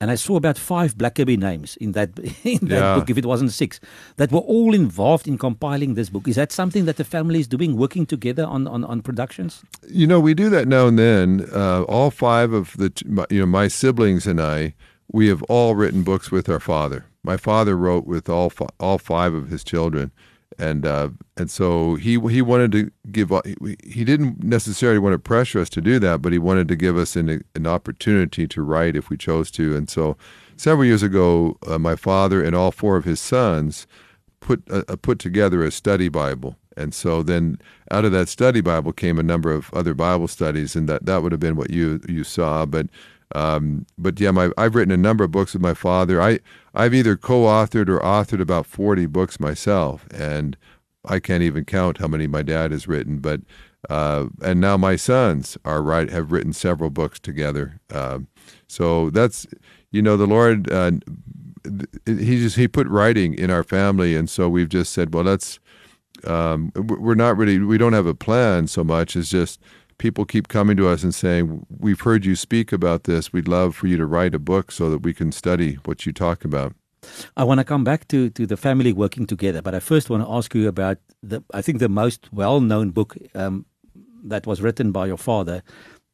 and 0.00 0.10
I 0.10 0.14
saw 0.14 0.36
about 0.36 0.56
five 0.56 0.96
Blackaby 0.96 1.36
names 1.36 1.76
in 1.78 1.92
that 1.92 2.16
in 2.44 2.68
that 2.68 2.80
yeah. 2.80 2.94
book, 2.94 3.10
if 3.10 3.18
it 3.18 3.26
wasn't 3.26 3.50
six, 3.50 3.80
that 4.18 4.30
were 4.30 4.46
all 4.46 4.72
involved 4.72 5.26
in 5.26 5.36
compiling 5.36 5.94
this 5.94 6.10
book. 6.10 6.28
Is 6.28 6.36
that 6.36 6.52
something 6.52 6.84
that 6.84 6.96
the 6.96 7.04
family 7.04 7.40
is 7.40 7.48
doing, 7.48 7.76
working 7.76 8.06
together 8.06 8.46
on 8.46 8.68
on, 8.68 8.84
on 8.84 9.02
productions? 9.02 9.64
You 9.88 10.06
know, 10.06 10.20
we 10.20 10.32
do 10.32 10.48
that 10.50 10.68
now 10.68 10.86
and 10.86 10.98
then. 10.98 11.48
Uh, 11.52 11.82
all 11.88 12.12
five 12.12 12.52
of 12.52 12.76
the 12.76 12.92
you 13.30 13.40
know 13.40 13.46
my 13.46 13.66
siblings 13.66 14.28
and 14.28 14.40
I, 14.40 14.74
we 15.12 15.28
have 15.28 15.42
all 15.44 15.74
written 15.74 16.02
books 16.02 16.30
with 16.30 16.48
our 16.48 16.60
father 16.60 17.04
my 17.24 17.36
father 17.36 17.76
wrote 17.76 18.06
with 18.06 18.28
all 18.28 18.50
fi- 18.50 18.68
all 18.80 18.98
five 18.98 19.32
of 19.34 19.48
his 19.48 19.62
children, 19.62 20.10
and 20.58 20.84
uh, 20.84 21.10
and 21.36 21.50
so 21.50 21.94
he 21.94 22.18
he 22.18 22.42
wanted 22.42 22.72
to 22.72 22.90
give 23.10 23.32
he 23.84 24.04
didn't 24.04 24.42
necessarily 24.42 24.98
want 24.98 25.14
to 25.14 25.18
pressure 25.18 25.60
us 25.60 25.70
to 25.70 25.80
do 25.80 25.98
that, 26.00 26.20
but 26.20 26.32
he 26.32 26.38
wanted 26.38 26.68
to 26.68 26.76
give 26.76 26.96
us 26.96 27.14
an 27.16 27.44
an 27.54 27.66
opportunity 27.66 28.46
to 28.48 28.62
write 28.62 28.96
if 28.96 29.08
we 29.08 29.16
chose 29.16 29.50
to. 29.52 29.76
And 29.76 29.88
so 29.88 30.16
several 30.56 30.84
years 30.84 31.02
ago, 31.02 31.56
uh, 31.66 31.78
my 31.78 31.96
father 31.96 32.42
and 32.42 32.56
all 32.56 32.72
four 32.72 32.96
of 32.96 33.04
his 33.04 33.20
sons 33.20 33.86
put 34.40 34.62
uh, 34.70 34.82
uh 34.88 34.96
put 34.96 35.18
together 35.18 35.64
a 35.64 35.70
study 35.70 36.08
Bible. 36.08 36.56
And 36.74 36.94
so 36.94 37.22
then 37.22 37.58
out 37.90 38.06
of 38.06 38.12
that 38.12 38.30
study 38.30 38.62
Bible 38.62 38.92
came 38.92 39.18
a 39.18 39.22
number 39.22 39.52
of 39.52 39.72
other 39.74 39.92
Bible 39.92 40.26
studies, 40.26 40.74
and 40.74 40.88
that, 40.88 41.04
that 41.04 41.22
would 41.22 41.30
have 41.30 41.40
been 41.40 41.56
what 41.56 41.70
you 41.70 42.00
you 42.08 42.24
saw. 42.24 42.66
But 42.66 42.88
um, 43.34 43.86
but 43.98 44.20
yeah, 44.20 44.30
my, 44.30 44.50
I've 44.56 44.74
written 44.74 44.92
a 44.92 44.96
number 44.96 45.24
of 45.24 45.30
books 45.30 45.52
with 45.52 45.62
my 45.62 45.74
father. 45.74 46.20
I 46.20 46.40
I've 46.74 46.94
either 46.94 47.16
co-authored 47.16 47.88
or 47.88 48.00
authored 48.00 48.40
about 48.40 48.66
forty 48.66 49.06
books 49.06 49.40
myself, 49.40 50.06
and 50.12 50.56
I 51.04 51.18
can't 51.18 51.42
even 51.42 51.64
count 51.64 51.98
how 51.98 52.08
many 52.08 52.26
my 52.26 52.42
dad 52.42 52.70
has 52.72 52.86
written. 52.86 53.18
But 53.18 53.40
uh, 53.90 54.26
and 54.42 54.60
now 54.60 54.76
my 54.76 54.96
sons 54.96 55.58
are 55.64 55.82
right 55.82 56.10
have 56.10 56.32
written 56.32 56.52
several 56.52 56.90
books 56.90 57.18
together. 57.18 57.80
Uh, 57.90 58.20
so 58.68 59.10
that's 59.10 59.46
you 59.90 60.02
know 60.02 60.16
the 60.16 60.26
Lord 60.26 60.70
uh, 60.70 60.92
he 62.06 62.40
just 62.40 62.56
he 62.56 62.68
put 62.68 62.86
writing 62.88 63.34
in 63.34 63.50
our 63.50 63.62
family, 63.62 64.16
and 64.16 64.28
so 64.28 64.48
we've 64.48 64.68
just 64.68 64.92
said, 64.92 65.14
well, 65.14 65.24
let's. 65.24 65.58
Um, 66.24 66.70
we're 66.76 67.16
not 67.16 67.36
really 67.36 67.58
we 67.58 67.78
don't 67.78 67.94
have 67.94 68.06
a 68.06 68.14
plan 68.14 68.68
so 68.68 68.84
much 68.84 69.16
It's 69.16 69.30
just 69.30 69.60
people 70.02 70.24
keep 70.24 70.48
coming 70.48 70.76
to 70.76 70.88
us 70.88 71.04
and 71.04 71.14
saying, 71.14 71.64
We've 71.70 72.00
heard 72.00 72.24
you 72.24 72.34
speak 72.34 72.72
about 72.72 73.04
this. 73.04 73.32
We'd 73.32 73.46
love 73.46 73.76
for 73.76 73.86
you 73.86 73.96
to 73.96 74.04
write 74.04 74.34
a 74.34 74.40
book 74.40 74.72
so 74.72 74.90
that 74.90 74.98
we 74.98 75.14
can 75.14 75.30
study 75.30 75.78
what 75.84 76.04
you 76.04 76.12
talk 76.12 76.44
about. 76.44 76.74
I 77.36 77.44
want 77.44 77.58
to 77.60 77.64
come 77.64 77.84
back 77.84 78.08
to, 78.08 78.28
to 78.30 78.46
the 78.46 78.56
family 78.56 78.92
working 78.92 79.26
together, 79.26 79.62
but 79.62 79.74
I 79.74 79.80
first 79.80 80.10
want 80.10 80.24
to 80.24 80.30
ask 80.30 80.54
you 80.54 80.66
about 80.68 80.98
the 81.22 81.42
I 81.54 81.62
think 81.62 81.78
the 81.78 81.88
most 81.88 82.32
well 82.32 82.60
known 82.60 82.90
book 82.90 83.16
um, 83.34 83.64
that 84.24 84.44
was 84.44 84.60
written 84.60 84.90
by 84.90 85.06
your 85.06 85.18
father 85.18 85.62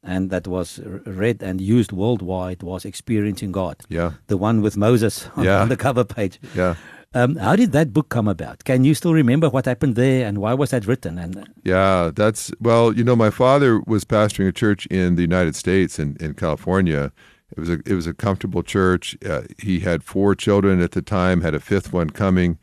and 0.03 0.31
that 0.31 0.47
was 0.47 0.81
read 1.07 1.43
and 1.43 1.61
used 1.61 1.91
worldwide 1.93 2.63
was 2.63 2.85
Experiencing 2.85 3.53
God. 3.53 3.77
Yeah. 3.89 4.13
The 4.27 4.37
one 4.37 4.63
with 4.63 4.77
Moses 4.77 5.29
on, 5.37 5.45
yeah. 5.45 5.63
on 5.63 5.69
the 5.69 5.77
cover 5.77 6.05
page. 6.05 6.39
Yeah. 6.55 6.75
Um, 7.15 7.37
how 7.37 7.57
did 7.57 7.73
that 7.73 7.93
book 7.93 8.11
come 8.11 8.29
about? 8.29 8.65
Can 8.65 8.85
you 8.85 8.95
still 8.95 9.15
remember 9.15 9.49
what 9.49 9.65
happened 9.65 9.97
there 9.97 10.27
and 10.27 10.39
why 10.39 10.53
was 10.53 10.71
that 10.71 10.87
written? 10.87 11.19
And 11.19 11.49
yeah, 11.65 12.11
that's 12.15 12.53
well, 12.61 12.93
you 12.93 13.03
know, 13.03 13.17
my 13.17 13.31
father 13.31 13.81
was 13.87 14.05
pastoring 14.05 14.49
a 14.49 14.53
church 14.53 14.87
in 14.87 15.15
the 15.15 15.23
United 15.23 15.57
States 15.57 15.99
in, 15.99 16.17
in 16.21 16.35
California. 16.35 17.11
It 17.57 17.61
was 17.61 17.71
a 17.71 17.79
it 17.87 17.95
was 17.95 18.07
a 18.07 18.13
comfortable 18.13 18.63
church. 18.63 19.17
Uh, 19.25 19.43
he 19.59 19.81
had 19.81 20.05
four 20.05 20.35
children 20.35 20.83
at 20.83 20.91
the 20.91 21.01
time, 21.01 21.41
had 21.41 21.55
a 21.55 21.61
fifth 21.61 21.95
one 21.95 22.11
coming, 22.11 22.59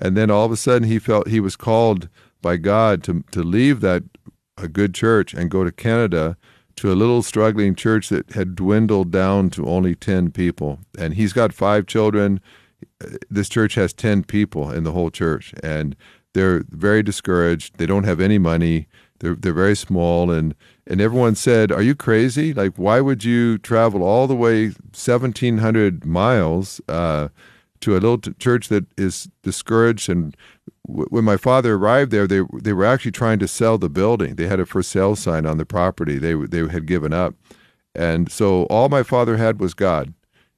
and 0.00 0.16
then 0.16 0.28
all 0.28 0.44
of 0.44 0.50
a 0.50 0.56
sudden 0.56 0.88
he 0.88 0.98
felt 0.98 1.28
he 1.28 1.38
was 1.38 1.54
called 1.54 2.08
by 2.42 2.56
God 2.56 3.04
to 3.04 3.22
to 3.30 3.44
leave 3.44 3.80
that 3.80 4.02
a 4.58 4.66
good 4.66 4.92
church 4.92 5.34
and 5.34 5.50
go 5.50 5.62
to 5.62 5.70
Canada 5.70 6.36
to 6.76 6.92
a 6.92 6.94
little 6.94 7.22
struggling 7.22 7.76
church 7.76 8.08
that 8.08 8.32
had 8.32 8.56
dwindled 8.56 9.12
down 9.12 9.50
to 9.50 9.66
only 9.66 9.94
10 9.94 10.32
people. 10.32 10.80
And 10.98 11.14
he's 11.14 11.32
got 11.32 11.52
five 11.52 11.86
children 11.86 12.40
this 13.30 13.48
church 13.48 13.74
has 13.74 13.92
10 13.92 14.24
people 14.24 14.70
in 14.70 14.84
the 14.84 14.92
whole 14.92 15.10
church 15.10 15.54
and 15.62 15.96
they're 16.34 16.64
very 16.68 17.02
discouraged. 17.02 17.78
They 17.78 17.86
don't 17.86 18.04
have 18.04 18.20
any 18.20 18.38
money. 18.38 18.88
They're 19.20 19.34
they're 19.36 19.52
very 19.52 19.76
small 19.76 20.30
and 20.30 20.54
and 20.86 21.00
everyone 21.00 21.36
said 21.36 21.72
are 21.72 21.82
you 21.82 21.94
crazy? 21.94 22.52
Like 22.52 22.74
why 22.76 23.00
would 23.00 23.24
you 23.24 23.58
travel 23.58 24.02
all 24.02 24.26
the 24.26 24.36
way 24.36 24.66
1700 24.66 26.04
miles 26.04 26.80
uh, 26.88 27.28
to 27.80 27.92
a 27.92 27.94
little 27.94 28.18
t- 28.18 28.34
church 28.38 28.68
that 28.68 28.86
is 28.98 29.28
discouraged? 29.42 30.08
And 30.08 30.36
w- 30.86 31.08
when 31.10 31.24
my 31.24 31.36
father 31.36 31.74
arrived 31.74 32.10
there 32.10 32.26
they 32.26 32.42
they 32.52 32.72
were 32.72 32.84
actually 32.84 33.12
trying 33.12 33.38
to 33.38 33.48
sell 33.48 33.78
the 33.78 33.88
building. 33.88 34.34
They 34.34 34.46
had 34.48 34.60
a 34.60 34.66
for 34.66 34.82
sale 34.82 35.16
sign 35.16 35.46
on 35.46 35.58
the 35.58 35.66
property. 35.66 36.18
They 36.18 36.34
they 36.34 36.66
had 36.68 36.86
given 36.86 37.12
up. 37.12 37.34
And 37.94 38.30
so 38.30 38.64
all 38.64 38.88
my 38.88 39.04
father 39.04 39.36
had 39.36 39.60
was 39.60 39.72
God 39.72 40.12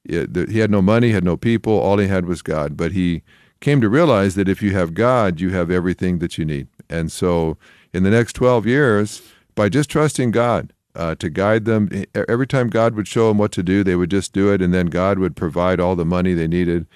he 0.08 0.58
had 0.58 0.70
no 0.70 0.82
money, 0.82 1.10
had 1.10 1.24
no 1.24 1.36
people. 1.36 1.72
All 1.78 1.98
he 1.98 2.08
had 2.08 2.26
was 2.26 2.42
God. 2.42 2.76
But 2.76 2.92
he 2.92 3.22
came 3.60 3.80
to 3.80 3.88
realize 3.88 4.34
that 4.34 4.48
if 4.48 4.62
you 4.62 4.72
have 4.72 4.94
God, 4.94 5.40
you 5.40 5.50
have 5.50 5.70
everything 5.70 6.18
that 6.18 6.38
you 6.38 6.44
need. 6.44 6.68
And 6.88 7.10
so, 7.10 7.56
in 7.92 8.02
the 8.02 8.10
next 8.10 8.34
12 8.34 8.66
years, 8.66 9.22
by 9.54 9.68
just 9.68 9.90
trusting 9.90 10.30
God 10.30 10.72
uh, 10.94 11.14
to 11.16 11.30
guide 11.30 11.64
them, 11.64 12.04
every 12.14 12.46
time 12.46 12.68
God 12.68 12.94
would 12.94 13.08
show 13.08 13.28
them 13.28 13.38
what 13.38 13.52
to 13.52 13.62
do, 13.62 13.82
they 13.82 13.96
would 13.96 14.10
just 14.10 14.32
do 14.32 14.52
it, 14.52 14.60
and 14.60 14.72
then 14.72 14.86
God 14.86 15.18
would 15.18 15.34
provide 15.34 15.80
all 15.80 15.96
the 15.96 16.04
money 16.04 16.34
they 16.34 16.48
needed. 16.48 16.86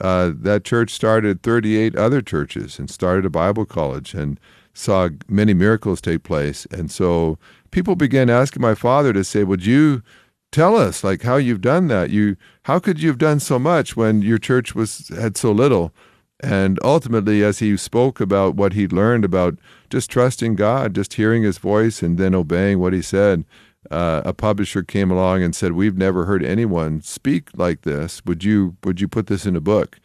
Uh, 0.00 0.32
that 0.34 0.64
church 0.64 0.90
started 0.90 1.42
38 1.42 1.96
other 1.96 2.20
churches 2.20 2.78
and 2.78 2.90
started 2.90 3.24
a 3.24 3.30
Bible 3.30 3.64
college 3.64 4.14
and 4.14 4.38
saw 4.74 5.08
many 5.28 5.54
miracles 5.54 6.00
take 6.00 6.22
place. 6.22 6.66
And 6.70 6.90
so 6.90 7.38
people 7.70 7.96
began 7.96 8.30
asking 8.30 8.62
my 8.62 8.74
father 8.74 9.12
to 9.12 9.24
say, 9.24 9.44
Would 9.44 9.64
you 9.64 10.02
tell 10.50 10.76
us 10.76 11.04
like 11.04 11.22
how 11.22 11.36
you've 11.36 11.60
done 11.60 11.88
that. 11.88 12.10
You 12.10 12.36
how 12.64 12.78
could 12.78 13.00
you 13.00 13.08
have 13.08 13.18
done 13.18 13.40
so 13.40 13.58
much 13.58 13.96
when 13.96 14.22
your 14.22 14.38
church 14.38 14.74
was 14.74 15.08
had 15.08 15.36
so 15.36 15.52
little? 15.52 15.92
And 16.40 16.78
ultimately 16.84 17.42
as 17.42 17.58
he 17.58 17.76
spoke 17.76 18.20
about 18.20 18.54
what 18.54 18.72
he'd 18.72 18.92
learned 18.92 19.24
about 19.24 19.58
just 19.90 20.10
trusting 20.10 20.54
god 20.54 20.94
just 20.94 21.14
hearing 21.14 21.42
his 21.42 21.58
voice 21.58 22.00
and 22.00 22.16
then 22.16 22.34
obeying 22.34 22.78
what 22.78 22.92
he 22.92 23.02
said 23.02 23.44
uh, 23.90 24.22
a 24.24 24.32
publisher 24.32 24.82
came 24.82 25.10
along 25.10 25.42
and 25.42 25.54
said 25.54 25.72
we've 25.72 25.96
never 25.96 26.26
heard 26.26 26.44
anyone 26.44 27.00
speak 27.00 27.50
like 27.54 27.82
this. 27.82 28.22
Would 28.24 28.44
you 28.44 28.76
would 28.84 29.00
you 29.00 29.08
put 29.08 29.26
this 29.26 29.46
in 29.46 29.56
a 29.56 29.60
book? 29.60 29.98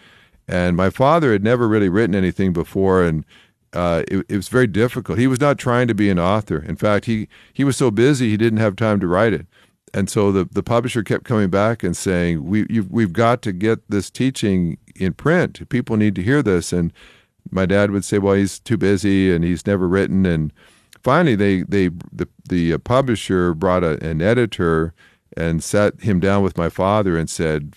And 0.48 0.76
my 0.76 0.90
father 0.90 1.32
had 1.32 1.44
never 1.44 1.68
really 1.68 1.90
written 1.90 2.16
anything 2.16 2.52
before 2.54 3.04
and 3.04 3.26
uh, 3.74 4.04
it, 4.08 4.24
it 4.30 4.36
was 4.36 4.50
very 4.50 4.68
difficult. 4.68 5.18
He 5.18 5.26
was 5.26 5.42
not 5.42 5.58
trying 5.58 5.88
to 5.88 5.96
be 5.96 6.12
an 6.12 6.20
author. 6.20 6.60
In 6.60 6.76
fact, 6.76 7.06
he, 7.06 7.28
he 7.54 7.64
was 7.64 7.76
so 7.76 7.90
busy 7.90 8.30
he 8.30 8.38
didn't 8.38 8.60
have 8.60 8.76
time 8.76 9.00
to 9.00 9.08
write 9.08 9.34
it 9.34 9.48
and 9.94 10.10
so 10.10 10.32
the, 10.32 10.46
the 10.46 10.64
publisher 10.64 11.04
kept 11.04 11.24
coming 11.24 11.50
back 11.50 11.84
and 11.84 11.96
saying, 11.96 12.46
we, 12.46 12.66
we've 12.90 13.14
got 13.14 13.42
to 13.44 13.52
get 13.52 13.90
this 13.90 14.10
teaching 14.10 14.78
in 14.96 15.14
print. 15.14 15.68
People 15.70 15.98
need 15.98 16.16
to 16.16 16.24
hear 16.24 16.42
this. 16.42 16.74
And 16.74 16.92
my 17.52 17.66
dad 17.66 17.92
would 17.92 18.04
say, 18.04 18.18
well, 18.18 18.34
he's 18.34 18.60
too 18.60 18.78
busy 18.78 19.34
and 19.34 19.44
he's 19.44 19.68
never 19.68 19.88
written. 19.88 20.26
And 20.26 20.52
finally, 21.04 21.36
they, 21.36 21.62
they 21.62 21.90
the, 22.12 22.28
the 22.50 22.74
uh, 22.74 22.78
publisher 22.80 23.54
brought 23.54 23.84
a, 23.84 24.04
an 24.04 24.22
editor 24.22 24.94
and 25.38 25.64
sat 25.64 26.02
him 26.02 26.20
down 26.20 26.44
with 26.44 26.58
my 26.58 26.70
father 26.70 27.18
and 27.18 27.30
said, 27.30 27.76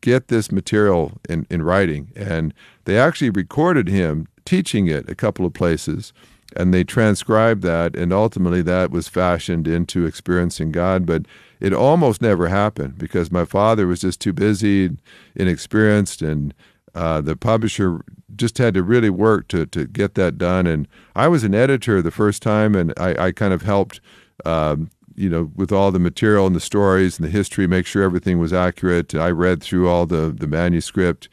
get 0.00 0.28
this 0.28 0.52
material 0.52 1.12
in, 1.28 1.44
in 1.50 1.62
writing. 1.62 2.12
And 2.14 2.54
they 2.84 2.98
actually 2.98 3.30
recorded 3.30 3.88
him 3.88 4.28
teaching 4.44 4.86
it 4.86 5.10
a 5.10 5.14
couple 5.14 5.44
of 5.44 5.52
places 5.52 6.12
and 6.56 6.72
they 6.72 6.84
transcribed 6.84 7.62
that 7.62 7.94
and 7.94 8.12
ultimately 8.12 8.62
that 8.62 8.90
was 8.90 9.08
fashioned 9.08 9.68
into 9.68 10.06
experiencing 10.06 10.72
god. 10.72 11.06
But 11.06 11.26
it 11.60 11.72
almost 11.72 12.22
never 12.22 12.48
happened 12.48 12.98
because 12.98 13.30
my 13.30 13.44
father 13.44 13.86
was 13.86 14.00
just 14.00 14.20
too 14.20 14.32
busy 14.32 14.86
and 14.86 15.02
inexperienced 15.34 16.22
and 16.22 16.54
uh, 16.94 17.20
the 17.20 17.36
publisher 17.36 18.00
just 18.34 18.58
had 18.58 18.74
to 18.74 18.82
really 18.82 19.10
work 19.10 19.48
to, 19.48 19.66
to 19.66 19.86
get 19.86 20.14
that 20.14 20.38
done. 20.38 20.66
And 20.66 20.88
i 21.14 21.28
was 21.28 21.44
an 21.44 21.54
editor 21.54 22.00
the 22.00 22.10
first 22.10 22.42
time 22.42 22.74
and 22.74 22.92
i, 22.96 23.26
I 23.26 23.32
kind 23.32 23.52
of 23.52 23.62
helped 23.62 24.00
um, 24.44 24.90
you 25.18 25.28
know 25.28 25.50
with 25.56 25.72
all 25.72 25.90
the 25.90 25.98
material 25.98 26.46
and 26.46 26.54
the 26.54 26.60
stories 26.60 27.18
and 27.18 27.26
the 27.26 27.30
history 27.30 27.66
make 27.66 27.86
sure 27.86 28.02
everything 28.02 28.38
was 28.38 28.52
accurate. 28.52 29.14
I 29.14 29.30
read 29.30 29.62
through 29.62 29.88
all 29.88 30.06
the, 30.06 30.34
the 30.36 30.46
manuscript. 30.46 31.28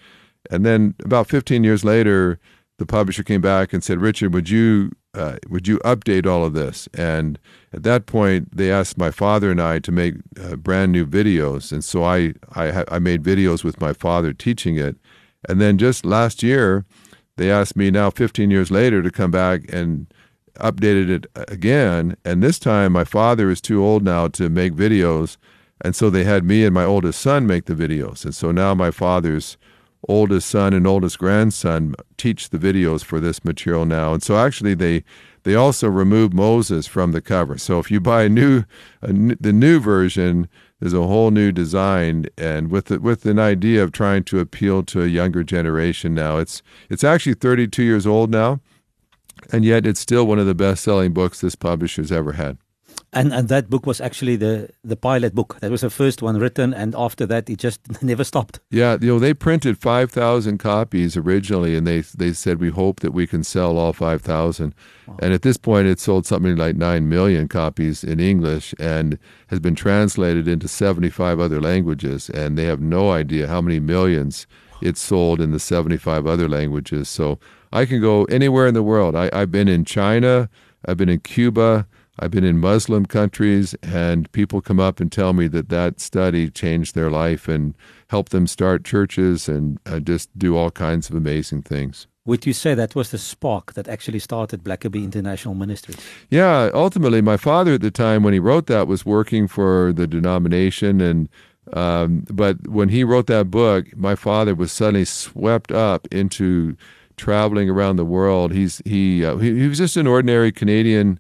And 0.52 0.66
then 0.66 0.96
about 1.04 1.28
15 1.28 1.64
years 1.64 1.84
later 1.86 2.40
the 2.78 2.86
publisher 2.86 3.24
came 3.24 3.42
back 3.42 3.72
and 3.72 3.84
said, 3.84 4.02
Richard, 4.02 4.34
would 4.34 4.50
you 4.50 4.92
uh, 5.16 5.38
would 5.50 5.68
you 5.68 5.80
update 5.80 6.26
all 6.26 6.44
of 6.44 6.54
this? 6.54 6.88
And 6.94 7.40
at 7.74 7.84
that 7.84 8.06
point, 8.06 8.56
they 8.56 8.72
asked 8.72 8.98
my 8.98 9.12
father 9.12 9.50
and 9.52 9.62
I 9.62 9.80
to 9.80 9.92
make 9.92 10.16
uh, 10.42 10.56
brand 10.56 10.92
new 10.92 11.06
videos, 11.06 11.72
and 11.72 11.84
so 11.84 12.04
I 12.04 12.34
I, 12.54 12.84
I 12.90 13.00
made 13.00 13.24
videos 13.24 13.64
with 13.64 13.80
my 13.80 13.94
father 13.94 14.34
teaching 14.34 14.78
it. 14.78 14.98
And 15.48 15.62
then 15.62 15.78
just 15.78 16.06
last 16.06 16.44
year, 16.44 16.86
they 17.38 17.52
asked 17.52 17.76
me 17.76 17.92
now, 17.92 18.10
15 18.10 18.50
years 18.50 18.72
later, 18.72 19.02
to 19.02 19.12
come 19.12 19.32
back 19.32 19.62
and 19.72 20.08
updated 20.56 21.10
it 21.10 21.26
again. 21.50 22.16
And 22.24 22.42
this 22.42 22.60
time, 22.60 22.94
my 22.94 23.04
father 23.04 23.50
is 23.50 23.62
too 23.62 23.84
old 23.84 24.04
now 24.04 24.28
to 24.30 24.50
make 24.50 24.74
videos, 24.74 25.38
and 25.82 25.96
so 25.96 26.10
they 26.10 26.24
had 26.24 26.44
me 26.44 26.64
and 26.66 26.74
my 26.74 26.86
oldest 26.86 27.20
son 27.20 27.46
make 27.46 27.66
the 27.66 27.74
videos. 27.74 28.26
And 28.26 28.34
so 28.34 28.52
now 28.52 28.74
my 28.74 28.92
father's 28.92 29.58
oldest 30.08 30.50
son 30.50 30.74
and 30.74 30.86
oldest 30.86 31.20
grandson 31.20 31.96
teach 32.18 32.50
the 32.50 32.58
videos 32.58 33.04
for 33.04 33.20
this 33.20 33.44
material 33.44 33.86
now. 33.86 34.14
And 34.14 34.24
so 34.24 34.38
actually 34.38 34.74
they 34.74 35.04
they 35.44 35.54
also 35.56 35.88
removed 35.88 36.34
Moses 36.34 36.88
from 36.88 37.12
the 37.12 37.22
cover. 37.22 37.58
So 37.60 37.78
if 37.80 37.92
you 37.92 38.00
buy 38.00 38.24
a 38.24 38.30
new, 38.30 38.64
a 39.04 39.14
the 39.14 39.54
new 39.54 39.80
version, 39.80 40.50
there's 40.80 40.94
a 40.94 41.04
whole 41.04 41.32
new 41.32 41.52
design 41.52 42.26
and 42.38 42.72
with 42.72 42.86
the, 42.86 43.00
with 43.00 43.26
an 43.26 43.40
idea 43.40 43.84
of 43.84 43.92
trying 43.92 44.24
to 44.26 44.40
appeal 44.40 44.84
to 44.84 45.04
a 45.04 45.08
younger 45.08 45.44
generation 45.44 46.14
now. 46.14 46.38
It's 46.38 46.62
it's 46.90 47.04
actually 47.04 47.36
32 47.36 47.84
years 47.84 48.08
old 48.08 48.32
now. 48.32 48.60
And 49.52 49.64
yet 49.66 49.86
it's 49.86 50.00
still 50.00 50.26
one 50.26 50.40
of 50.40 50.48
the 50.48 50.56
best-selling 50.56 51.14
books 51.14 51.42
this 51.42 51.56
publisher's 51.56 52.12
ever 52.12 52.34
had. 52.34 52.58
And 53.16 53.34
and 53.34 53.48
that 53.48 53.70
book 53.70 53.86
was 53.86 54.02
actually 54.02 54.36
the 54.36 54.70
the 54.84 54.98
pilot 54.98 55.34
book. 55.34 55.58
That 55.62 55.72
was 55.72 55.82
the 55.82 55.90
first 55.90 56.22
one 56.22 56.38
written, 56.38 56.74
and 56.74 56.94
after 56.96 57.26
that, 57.26 57.50
it 57.50 57.58
just 57.58 57.80
never 58.04 58.26
stopped. 58.26 58.60
Yeah, 58.70 58.98
you 59.00 59.08
know, 59.08 59.20
they 59.20 59.34
printed 59.34 59.78
five 59.78 60.12
thousand 60.12 60.58
copies 60.58 61.16
originally, 61.16 61.76
and 61.78 61.88
they 61.88 62.02
they 62.02 62.34
said 62.34 62.60
we 62.60 62.70
hope 62.70 63.00
that 63.00 63.14
we 63.14 63.26
can 63.26 63.44
sell 63.44 63.78
all 63.78 63.94
five 63.94 64.22
thousand. 64.22 64.76
Wow. 65.08 65.18
And 65.22 65.34
at 65.34 65.44
this 65.44 65.56
point, 65.56 65.88
it 65.88 66.00
sold 66.00 66.26
something 66.26 66.58
like 66.58 66.76
nine 66.76 67.08
million 67.08 67.48
copies 67.48 68.04
in 68.04 68.20
English, 68.20 68.76
and 68.80 69.18
has 69.48 69.62
been 69.62 69.76
translated 69.76 70.48
into 70.48 70.68
seventy 70.68 71.10
five 71.10 71.40
other 71.40 71.62
languages. 71.62 72.30
And 72.30 72.58
they 72.58 72.66
have 72.66 72.82
no 72.82 73.12
idea 73.12 73.48
how 73.48 73.62
many 73.62 73.80
millions 73.80 74.46
it's 74.82 75.02
sold 75.02 75.40
in 75.40 75.52
the 75.52 75.60
seventy 75.60 75.98
five 75.98 76.28
other 76.28 76.50
languages. 76.50 77.08
So 77.08 77.40
I 77.72 77.86
can 77.86 78.02
go 78.02 78.26
anywhere 78.26 78.68
in 78.68 78.74
the 78.74 78.84
world. 78.84 79.16
I, 79.16 79.30
I've 79.32 79.52
been 79.52 79.70
in 79.70 79.86
China. 79.86 80.50
I've 80.86 80.98
been 80.98 81.10
in 81.10 81.22
Cuba. 81.22 81.88
I've 82.20 82.32
been 82.32 82.44
in 82.44 82.60
Muslim 82.60 83.06
countries, 83.06 83.76
and 83.84 84.32
people 84.32 84.62
come 84.62 84.80
up 84.80 85.00
and 85.00 85.12
tell 85.12 85.34
me 85.34 85.48
that 85.50 85.70
that 85.70 86.00
study 86.00 86.50
changed 86.50 86.96
their 86.96 87.10
life 87.10 87.48
and 87.48 87.76
helped 88.10 88.32
them 88.32 88.48
start 88.48 88.86
churches 88.86 89.50
and 89.50 89.80
uh, 89.86 90.00
just 90.00 90.30
do 90.38 90.56
all 90.56 90.72
kinds 90.72 91.10
of 91.10 91.16
amazing 91.16 91.64
things. 91.64 92.08
Would 92.26 92.46
you 92.46 92.54
say 92.54 92.74
that 92.74 92.96
was 92.96 93.12
the 93.12 93.18
spark 93.18 93.74
that 93.74 93.88
actually 93.88 94.20
started 94.20 94.64
Blackaby 94.64 95.04
International 95.04 95.54
Ministries? 95.54 95.98
Yeah, 96.30 96.72
ultimately, 96.74 97.22
my 97.22 97.38
father 97.38 97.74
at 97.74 97.82
the 97.82 97.92
time 97.92 98.24
when 98.24 98.34
he 98.34 98.40
wrote 98.40 98.66
that 98.68 98.88
was 98.88 99.06
working 99.06 99.48
for 99.48 99.94
the 99.94 100.08
denomination, 100.08 101.02
and 101.02 101.30
Um, 101.74 102.26
but 102.32 102.68
when 102.68 102.90
he 102.90 103.04
wrote 103.04 103.26
that 103.26 103.50
book, 103.50 103.86
my 103.98 104.16
father 104.16 104.54
was 104.54 104.72
suddenly 104.72 105.06
swept 105.06 105.72
up 105.72 106.08
into 106.12 106.78
traveling 107.18 107.70
around 107.70 107.96
the 107.96 108.06
world. 108.06 108.52
He's 108.54 108.82
he 108.86 109.26
uh, 109.26 109.38
he, 109.38 109.60
he, 109.62 109.68
was 109.68 109.80
just 109.80 109.98
an 109.98 110.08
ordinary 110.08 110.52
Canadian 110.52 111.20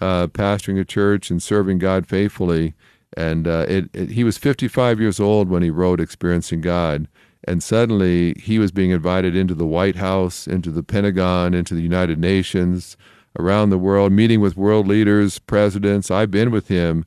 uh, 0.00 0.26
pastoring 0.28 0.80
a 0.80 0.84
church 0.84 1.30
and 1.30 1.42
serving 1.42 1.78
God 1.78 2.06
faithfully. 2.06 2.74
And 3.16 3.46
uh, 3.46 3.66
it, 3.68 3.88
it, 3.92 4.10
he 4.10 4.24
was 4.24 4.38
55 4.38 5.00
years 5.00 5.20
old 5.20 5.48
when 5.48 5.62
he 5.62 5.70
wrote 5.70 6.00
Experiencing 6.00 6.60
God. 6.60 7.08
And 7.44 7.62
suddenly 7.62 8.34
he 8.34 8.58
was 8.58 8.72
being 8.72 8.90
invited 8.90 9.36
into 9.36 9.54
the 9.54 9.66
White 9.66 9.96
House, 9.96 10.46
into 10.46 10.70
the 10.70 10.82
Pentagon, 10.82 11.54
into 11.54 11.74
the 11.74 11.82
United 11.82 12.18
Nations, 12.18 12.96
around 13.38 13.70
the 13.70 13.78
world, 13.78 14.12
meeting 14.12 14.40
with 14.40 14.56
world 14.56 14.88
leaders, 14.88 15.38
presidents. 15.38 16.10
I've 16.10 16.30
been 16.30 16.50
with 16.50 16.68
him 16.68 17.04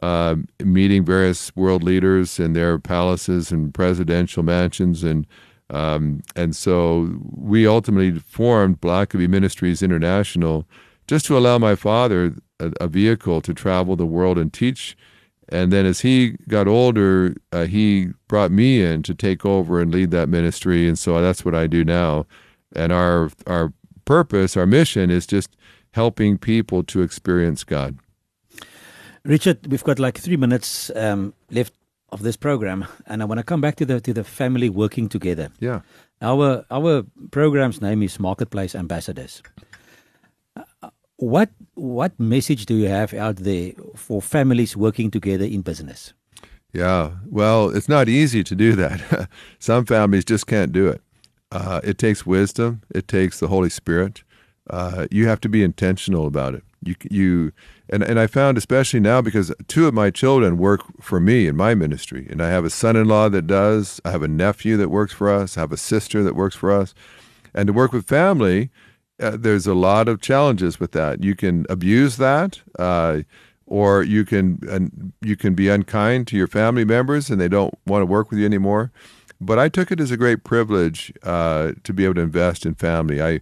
uh, 0.00 0.36
meeting 0.64 1.04
various 1.04 1.54
world 1.54 1.82
leaders 1.82 2.40
in 2.40 2.54
their 2.54 2.78
palaces 2.78 3.52
and 3.52 3.74
presidential 3.74 4.42
mansions, 4.42 5.04
and 5.04 5.26
um, 5.70 6.22
and 6.36 6.54
so 6.54 7.18
we 7.34 7.66
ultimately 7.66 8.18
formed 8.18 8.80
Blackaby 8.80 9.28
Ministries 9.28 9.82
International 9.82 10.66
just 11.12 11.26
to 11.26 11.36
allow 11.36 11.58
my 11.58 11.74
father 11.74 12.34
a, 12.58 12.72
a, 12.80 12.88
vehicle 12.88 13.42
to 13.42 13.52
travel 13.52 13.96
the 13.96 14.06
world 14.06 14.38
and 14.38 14.50
teach. 14.50 14.96
And 15.50 15.70
then 15.70 15.84
as 15.84 16.00
he 16.00 16.38
got 16.48 16.66
older, 16.66 17.34
uh, 17.52 17.66
he 17.66 18.08
brought 18.28 18.50
me 18.50 18.82
in 18.82 19.02
to 19.02 19.14
take 19.14 19.44
over 19.44 19.78
and 19.78 19.92
lead 19.92 20.10
that 20.12 20.30
ministry, 20.30 20.88
and 20.88 20.98
so 20.98 21.20
that's 21.20 21.44
what 21.44 21.54
I 21.54 21.66
do 21.66 21.84
now. 21.84 22.24
And 22.74 22.92
our 22.92 23.30
our 23.46 23.74
purpose, 24.06 24.56
our 24.56 24.66
mission, 24.66 25.10
is 25.10 25.26
just 25.26 25.50
helping 25.90 26.38
people 26.38 26.82
to 26.84 27.02
experience 27.02 27.62
God. 27.62 27.98
Richard, 29.26 29.66
we've 29.66 29.84
got 29.84 29.98
like 29.98 30.18
three 30.18 30.38
minutes 30.38 30.90
um, 30.96 31.34
left 31.50 31.74
of 32.08 32.22
this 32.22 32.38
program, 32.38 32.86
and 33.04 33.20
I 33.20 33.26
want 33.26 33.38
to 33.38 33.44
come 33.44 33.60
back 33.60 33.76
to 33.76 33.84
the 33.84 34.00
to 34.00 34.14
the 34.14 34.24
family 34.24 34.70
working 34.70 35.10
together. 35.10 35.50
Yeah, 35.60 35.80
our 36.22 36.64
our 36.70 37.04
program's 37.30 37.82
name 37.82 38.02
is 38.02 38.18
Marketplace 38.18 38.74
Ambassadors. 38.74 39.42
What 41.22 41.50
what 41.74 42.18
message 42.18 42.66
do 42.66 42.74
you 42.74 42.88
have 42.88 43.14
out 43.14 43.36
there 43.36 43.74
for 43.94 44.20
families 44.20 44.76
working 44.76 45.08
together 45.08 45.44
in 45.44 45.62
business? 45.62 46.14
Yeah, 46.72 47.12
well, 47.30 47.70
it's 47.70 47.88
not 47.88 48.08
easy 48.08 48.42
to 48.42 48.56
do 48.56 48.72
that. 48.72 49.28
Some 49.60 49.86
families 49.86 50.24
just 50.24 50.48
can't 50.48 50.72
do 50.72 50.88
it. 50.88 51.00
Uh, 51.52 51.80
it 51.84 51.98
takes 51.98 52.26
wisdom. 52.26 52.80
It 52.92 53.06
takes 53.06 53.38
the 53.38 53.46
Holy 53.46 53.70
Spirit. 53.70 54.24
Uh, 54.68 55.06
you 55.12 55.28
have 55.28 55.40
to 55.42 55.48
be 55.48 55.62
intentional 55.62 56.26
about 56.26 56.56
it. 56.56 56.64
You 56.84 56.96
you 57.08 57.52
and 57.88 58.02
and 58.02 58.18
I 58.18 58.26
found 58.26 58.58
especially 58.58 58.98
now 58.98 59.22
because 59.22 59.54
two 59.68 59.86
of 59.86 59.94
my 59.94 60.10
children 60.10 60.58
work 60.58 60.80
for 61.00 61.20
me 61.20 61.46
in 61.46 61.54
my 61.54 61.76
ministry, 61.76 62.26
and 62.30 62.42
I 62.42 62.48
have 62.48 62.64
a 62.64 62.70
son-in-law 62.70 63.28
that 63.28 63.46
does. 63.46 64.00
I 64.04 64.10
have 64.10 64.24
a 64.24 64.28
nephew 64.44 64.76
that 64.76 64.88
works 64.88 65.12
for 65.12 65.30
us. 65.30 65.56
I 65.56 65.60
have 65.60 65.70
a 65.70 65.76
sister 65.76 66.24
that 66.24 66.34
works 66.34 66.56
for 66.56 66.72
us, 66.72 66.94
and 67.54 67.68
to 67.68 67.72
work 67.72 67.92
with 67.92 68.08
family, 68.08 68.70
uh, 69.22 69.36
there's 69.38 69.66
a 69.66 69.74
lot 69.74 70.08
of 70.08 70.20
challenges 70.20 70.80
with 70.80 70.92
that. 70.92 71.22
You 71.22 71.34
can 71.34 71.66
abuse 71.70 72.16
that. 72.16 72.60
Uh, 72.78 73.22
or 73.66 74.02
you 74.02 74.26
can 74.26 74.58
and 74.68 75.14
you 75.22 75.34
can 75.34 75.54
be 75.54 75.70
unkind 75.70 76.26
to 76.26 76.36
your 76.36 76.46
family 76.46 76.84
members 76.84 77.30
and 77.30 77.40
they 77.40 77.48
don't 77.48 77.72
want 77.86 78.02
to 78.02 78.06
work 78.06 78.30
with 78.30 78.38
you 78.38 78.44
anymore. 78.44 78.92
But 79.40 79.58
I 79.58 79.70
took 79.70 79.90
it 79.90 79.98
as 79.98 80.10
a 80.10 80.16
great 80.18 80.44
privilege 80.44 81.10
uh, 81.22 81.72
to 81.82 81.92
be 81.94 82.04
able 82.04 82.16
to 82.16 82.20
invest 82.20 82.66
in 82.66 82.74
family. 82.74 83.22
I 83.22 83.40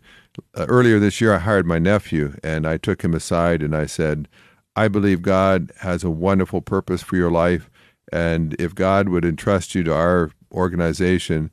uh, 0.54 0.66
earlier 0.68 1.00
this 1.00 1.20
year, 1.20 1.34
I 1.34 1.38
hired 1.38 1.66
my 1.66 1.80
nephew 1.80 2.36
and 2.44 2.66
I 2.66 2.76
took 2.76 3.02
him 3.02 3.12
aside 3.12 3.60
and 3.60 3.74
I 3.74 3.86
said, 3.86 4.28
I 4.76 4.86
believe 4.86 5.22
God 5.22 5.72
has 5.80 6.04
a 6.04 6.10
wonderful 6.10 6.60
purpose 6.60 7.02
for 7.02 7.16
your 7.16 7.30
life. 7.30 7.68
And 8.12 8.54
if 8.58 8.74
God 8.74 9.08
would 9.08 9.24
entrust 9.24 9.74
you 9.74 9.82
to 9.84 9.94
our 9.94 10.30
organization, 10.52 11.50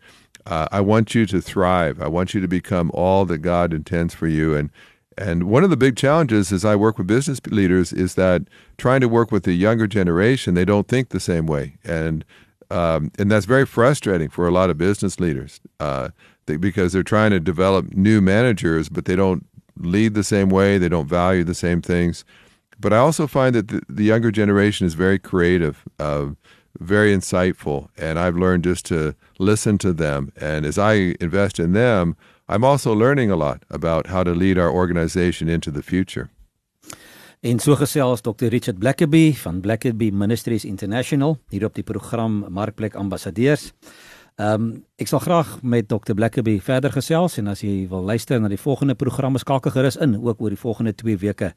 uh, 0.48 0.68
I 0.72 0.82
want 0.82 1.14
you 1.14 1.26
to 1.28 1.42
thrive. 1.42 2.02
I 2.02 2.08
want 2.08 2.34
you 2.34 2.42
to 2.42 2.48
become 2.48 2.90
all 2.94 3.26
that 3.26 3.40
God 3.40 3.74
intends 3.74 4.14
for 4.14 4.28
you. 4.28 4.56
And 4.56 4.70
and 5.18 5.44
one 5.44 5.64
of 5.64 5.72
the 5.72 5.78
big 5.78 5.98
challenges 5.98 6.52
as 6.52 6.64
I 6.64 6.76
work 6.76 6.98
with 6.98 7.08
business 7.08 7.40
leaders 7.48 7.92
is 7.92 8.14
that 8.16 8.44
trying 8.78 9.02
to 9.02 9.10
work 9.10 9.32
with 9.32 9.44
the 9.44 9.54
younger 9.54 9.88
generation, 9.88 10.54
they 10.54 10.64
don't 10.64 10.88
think 10.88 11.10
the 11.10 11.20
same 11.20 11.48
way, 11.48 11.78
and 11.84 12.24
um, 12.70 13.12
and 13.18 13.32
that's 13.32 13.46
very 13.46 13.66
frustrating 13.66 14.30
for 14.30 14.48
a 14.48 14.52
lot 14.52 14.70
of 14.70 14.78
business 14.78 15.20
leaders. 15.20 15.60
Uh, 15.80 16.10
because 16.46 16.94
they're 16.94 17.04
trying 17.04 17.32
to 17.32 17.42
develop 17.42 17.94
new 17.94 18.22
managers, 18.22 18.88
but 18.88 19.04
they 19.04 19.18
don't 19.18 19.46
lead 19.76 20.14
the 20.14 20.24
same 20.24 20.48
way, 20.48 20.78
they 20.78 20.88
don't 20.88 21.10
value 21.10 21.44
the 21.44 21.54
same 21.54 21.82
things. 21.82 22.24
But 22.80 22.94
I 22.94 22.98
also 22.98 23.28
find 23.28 23.54
that 23.54 23.68
the, 23.68 23.82
the 23.90 24.06
younger 24.06 24.32
generation 24.32 24.88
is 24.88 24.94
very 24.94 25.20
creative, 25.20 25.84
uh, 26.00 26.28
very 26.80 27.14
insightful, 27.14 27.90
and 27.98 28.18
I've 28.18 28.38
learned 28.38 28.66
just 28.66 28.86
to 28.86 29.14
listen 29.38 29.78
to 29.78 29.94
them. 29.94 30.32
And 30.40 30.66
as 30.66 30.78
I 30.78 31.16
invest 31.20 31.60
in 31.60 31.74
them, 31.74 32.16
I'm 32.48 32.64
also 32.64 32.96
learning 32.96 33.32
a 33.32 33.36
lot 33.36 33.64
about 33.70 34.08
how 34.08 34.24
to 34.24 34.32
lead 34.32 34.58
our 34.58 34.72
organization 34.72 35.50
into 35.50 35.72
the 35.72 35.82
future. 35.82 36.30
En 37.40 37.60
so 37.60 37.76
gesels 37.76 38.22
Dr 38.22 38.48
Richard 38.48 38.80
Blackaby 38.80 39.34
van 39.34 39.62
Blackaby 39.62 40.10
Ministries 40.12 40.66
International 40.66 41.38
hier 41.50 41.66
op 41.66 41.76
die 41.76 41.84
program 41.84 42.46
Markplek 42.50 42.96
Ambassadeurs. 42.96 43.74
Ehm 44.38 44.62
um, 44.62 44.86
ek 44.96 45.10
sal 45.10 45.20
graag 45.20 45.62
met 45.62 45.88
Dr 45.90 46.14
Blackaby 46.14 46.60
verder 46.62 46.92
gesels 46.92 47.38
en 47.38 47.48
as 47.48 47.62
jy 47.62 47.88
wil 47.90 48.04
luister 48.06 48.42
na 48.42 48.48
die 48.48 48.60
volgende 48.62 48.96
programme 48.96 49.38
skakel 49.42 49.72
gerus 49.72 49.98
in 49.98 50.14
ook 50.22 50.42
oor 50.42 50.54
die 50.54 50.60
volgende 50.62 50.94
2 50.96 51.18
weke 51.18 51.54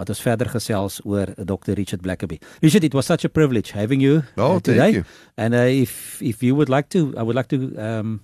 wat 0.00 0.08
ons 0.08 0.20
verder 0.24 0.48
gesels 0.48 1.00
oor 1.04 1.26
Dr 1.36 1.74
Richard 1.76 2.02
Blackaby. 2.02 2.38
Richard, 2.60 2.84
it 2.84 2.94
was 2.94 3.06
such 3.06 3.24
a 3.24 3.28
privilege 3.28 3.72
having 3.72 4.00
you 4.00 4.22
oh, 4.36 4.56
uh, 4.56 4.60
today. 4.60 4.90
You. 4.90 5.04
And 5.36 5.54
uh, 5.54 5.68
if 5.68 6.20
if 6.22 6.42
you 6.42 6.54
would 6.54 6.68
like 6.68 6.88
to 6.88 7.12
I 7.16 7.22
would 7.22 7.36
like 7.36 7.48
to 7.48 7.76
um 7.76 8.20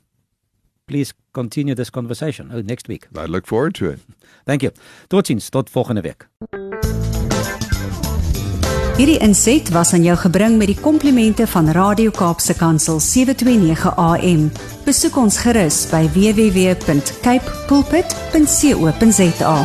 please 0.88 1.12
continue 1.32 1.74
this 1.74 1.90
conversation 1.90 2.50
oh, 2.52 2.62
next 2.62 2.88
week. 2.88 3.06
I 3.16 3.26
look 3.26 3.46
forward 3.46 3.74
to 3.74 3.90
it. 3.90 4.00
Thank 4.46 4.62
you. 4.62 4.72
Totsiens 5.08 5.48
tot 5.48 5.70
volgende 5.70 6.00
week. 6.00 6.28
Hierdie 8.98 9.18
inset 9.22 9.68
was 9.70 9.92
aan 9.94 10.02
jou 10.02 10.16
gebring 10.18 10.56
met 10.58 10.66
die 10.72 10.80
komplimente 10.80 11.46
van 11.46 11.70
Radio 11.70 12.10
Kaapse 12.10 12.56
Kansel 12.58 12.98
729 12.98 13.94
AM. 13.94 14.48
Besoek 14.88 15.14
ons 15.22 15.38
gerus 15.38 15.84
by 15.92 16.02
www.cape 16.16 17.46
pulpit.co.za. 17.70 19.56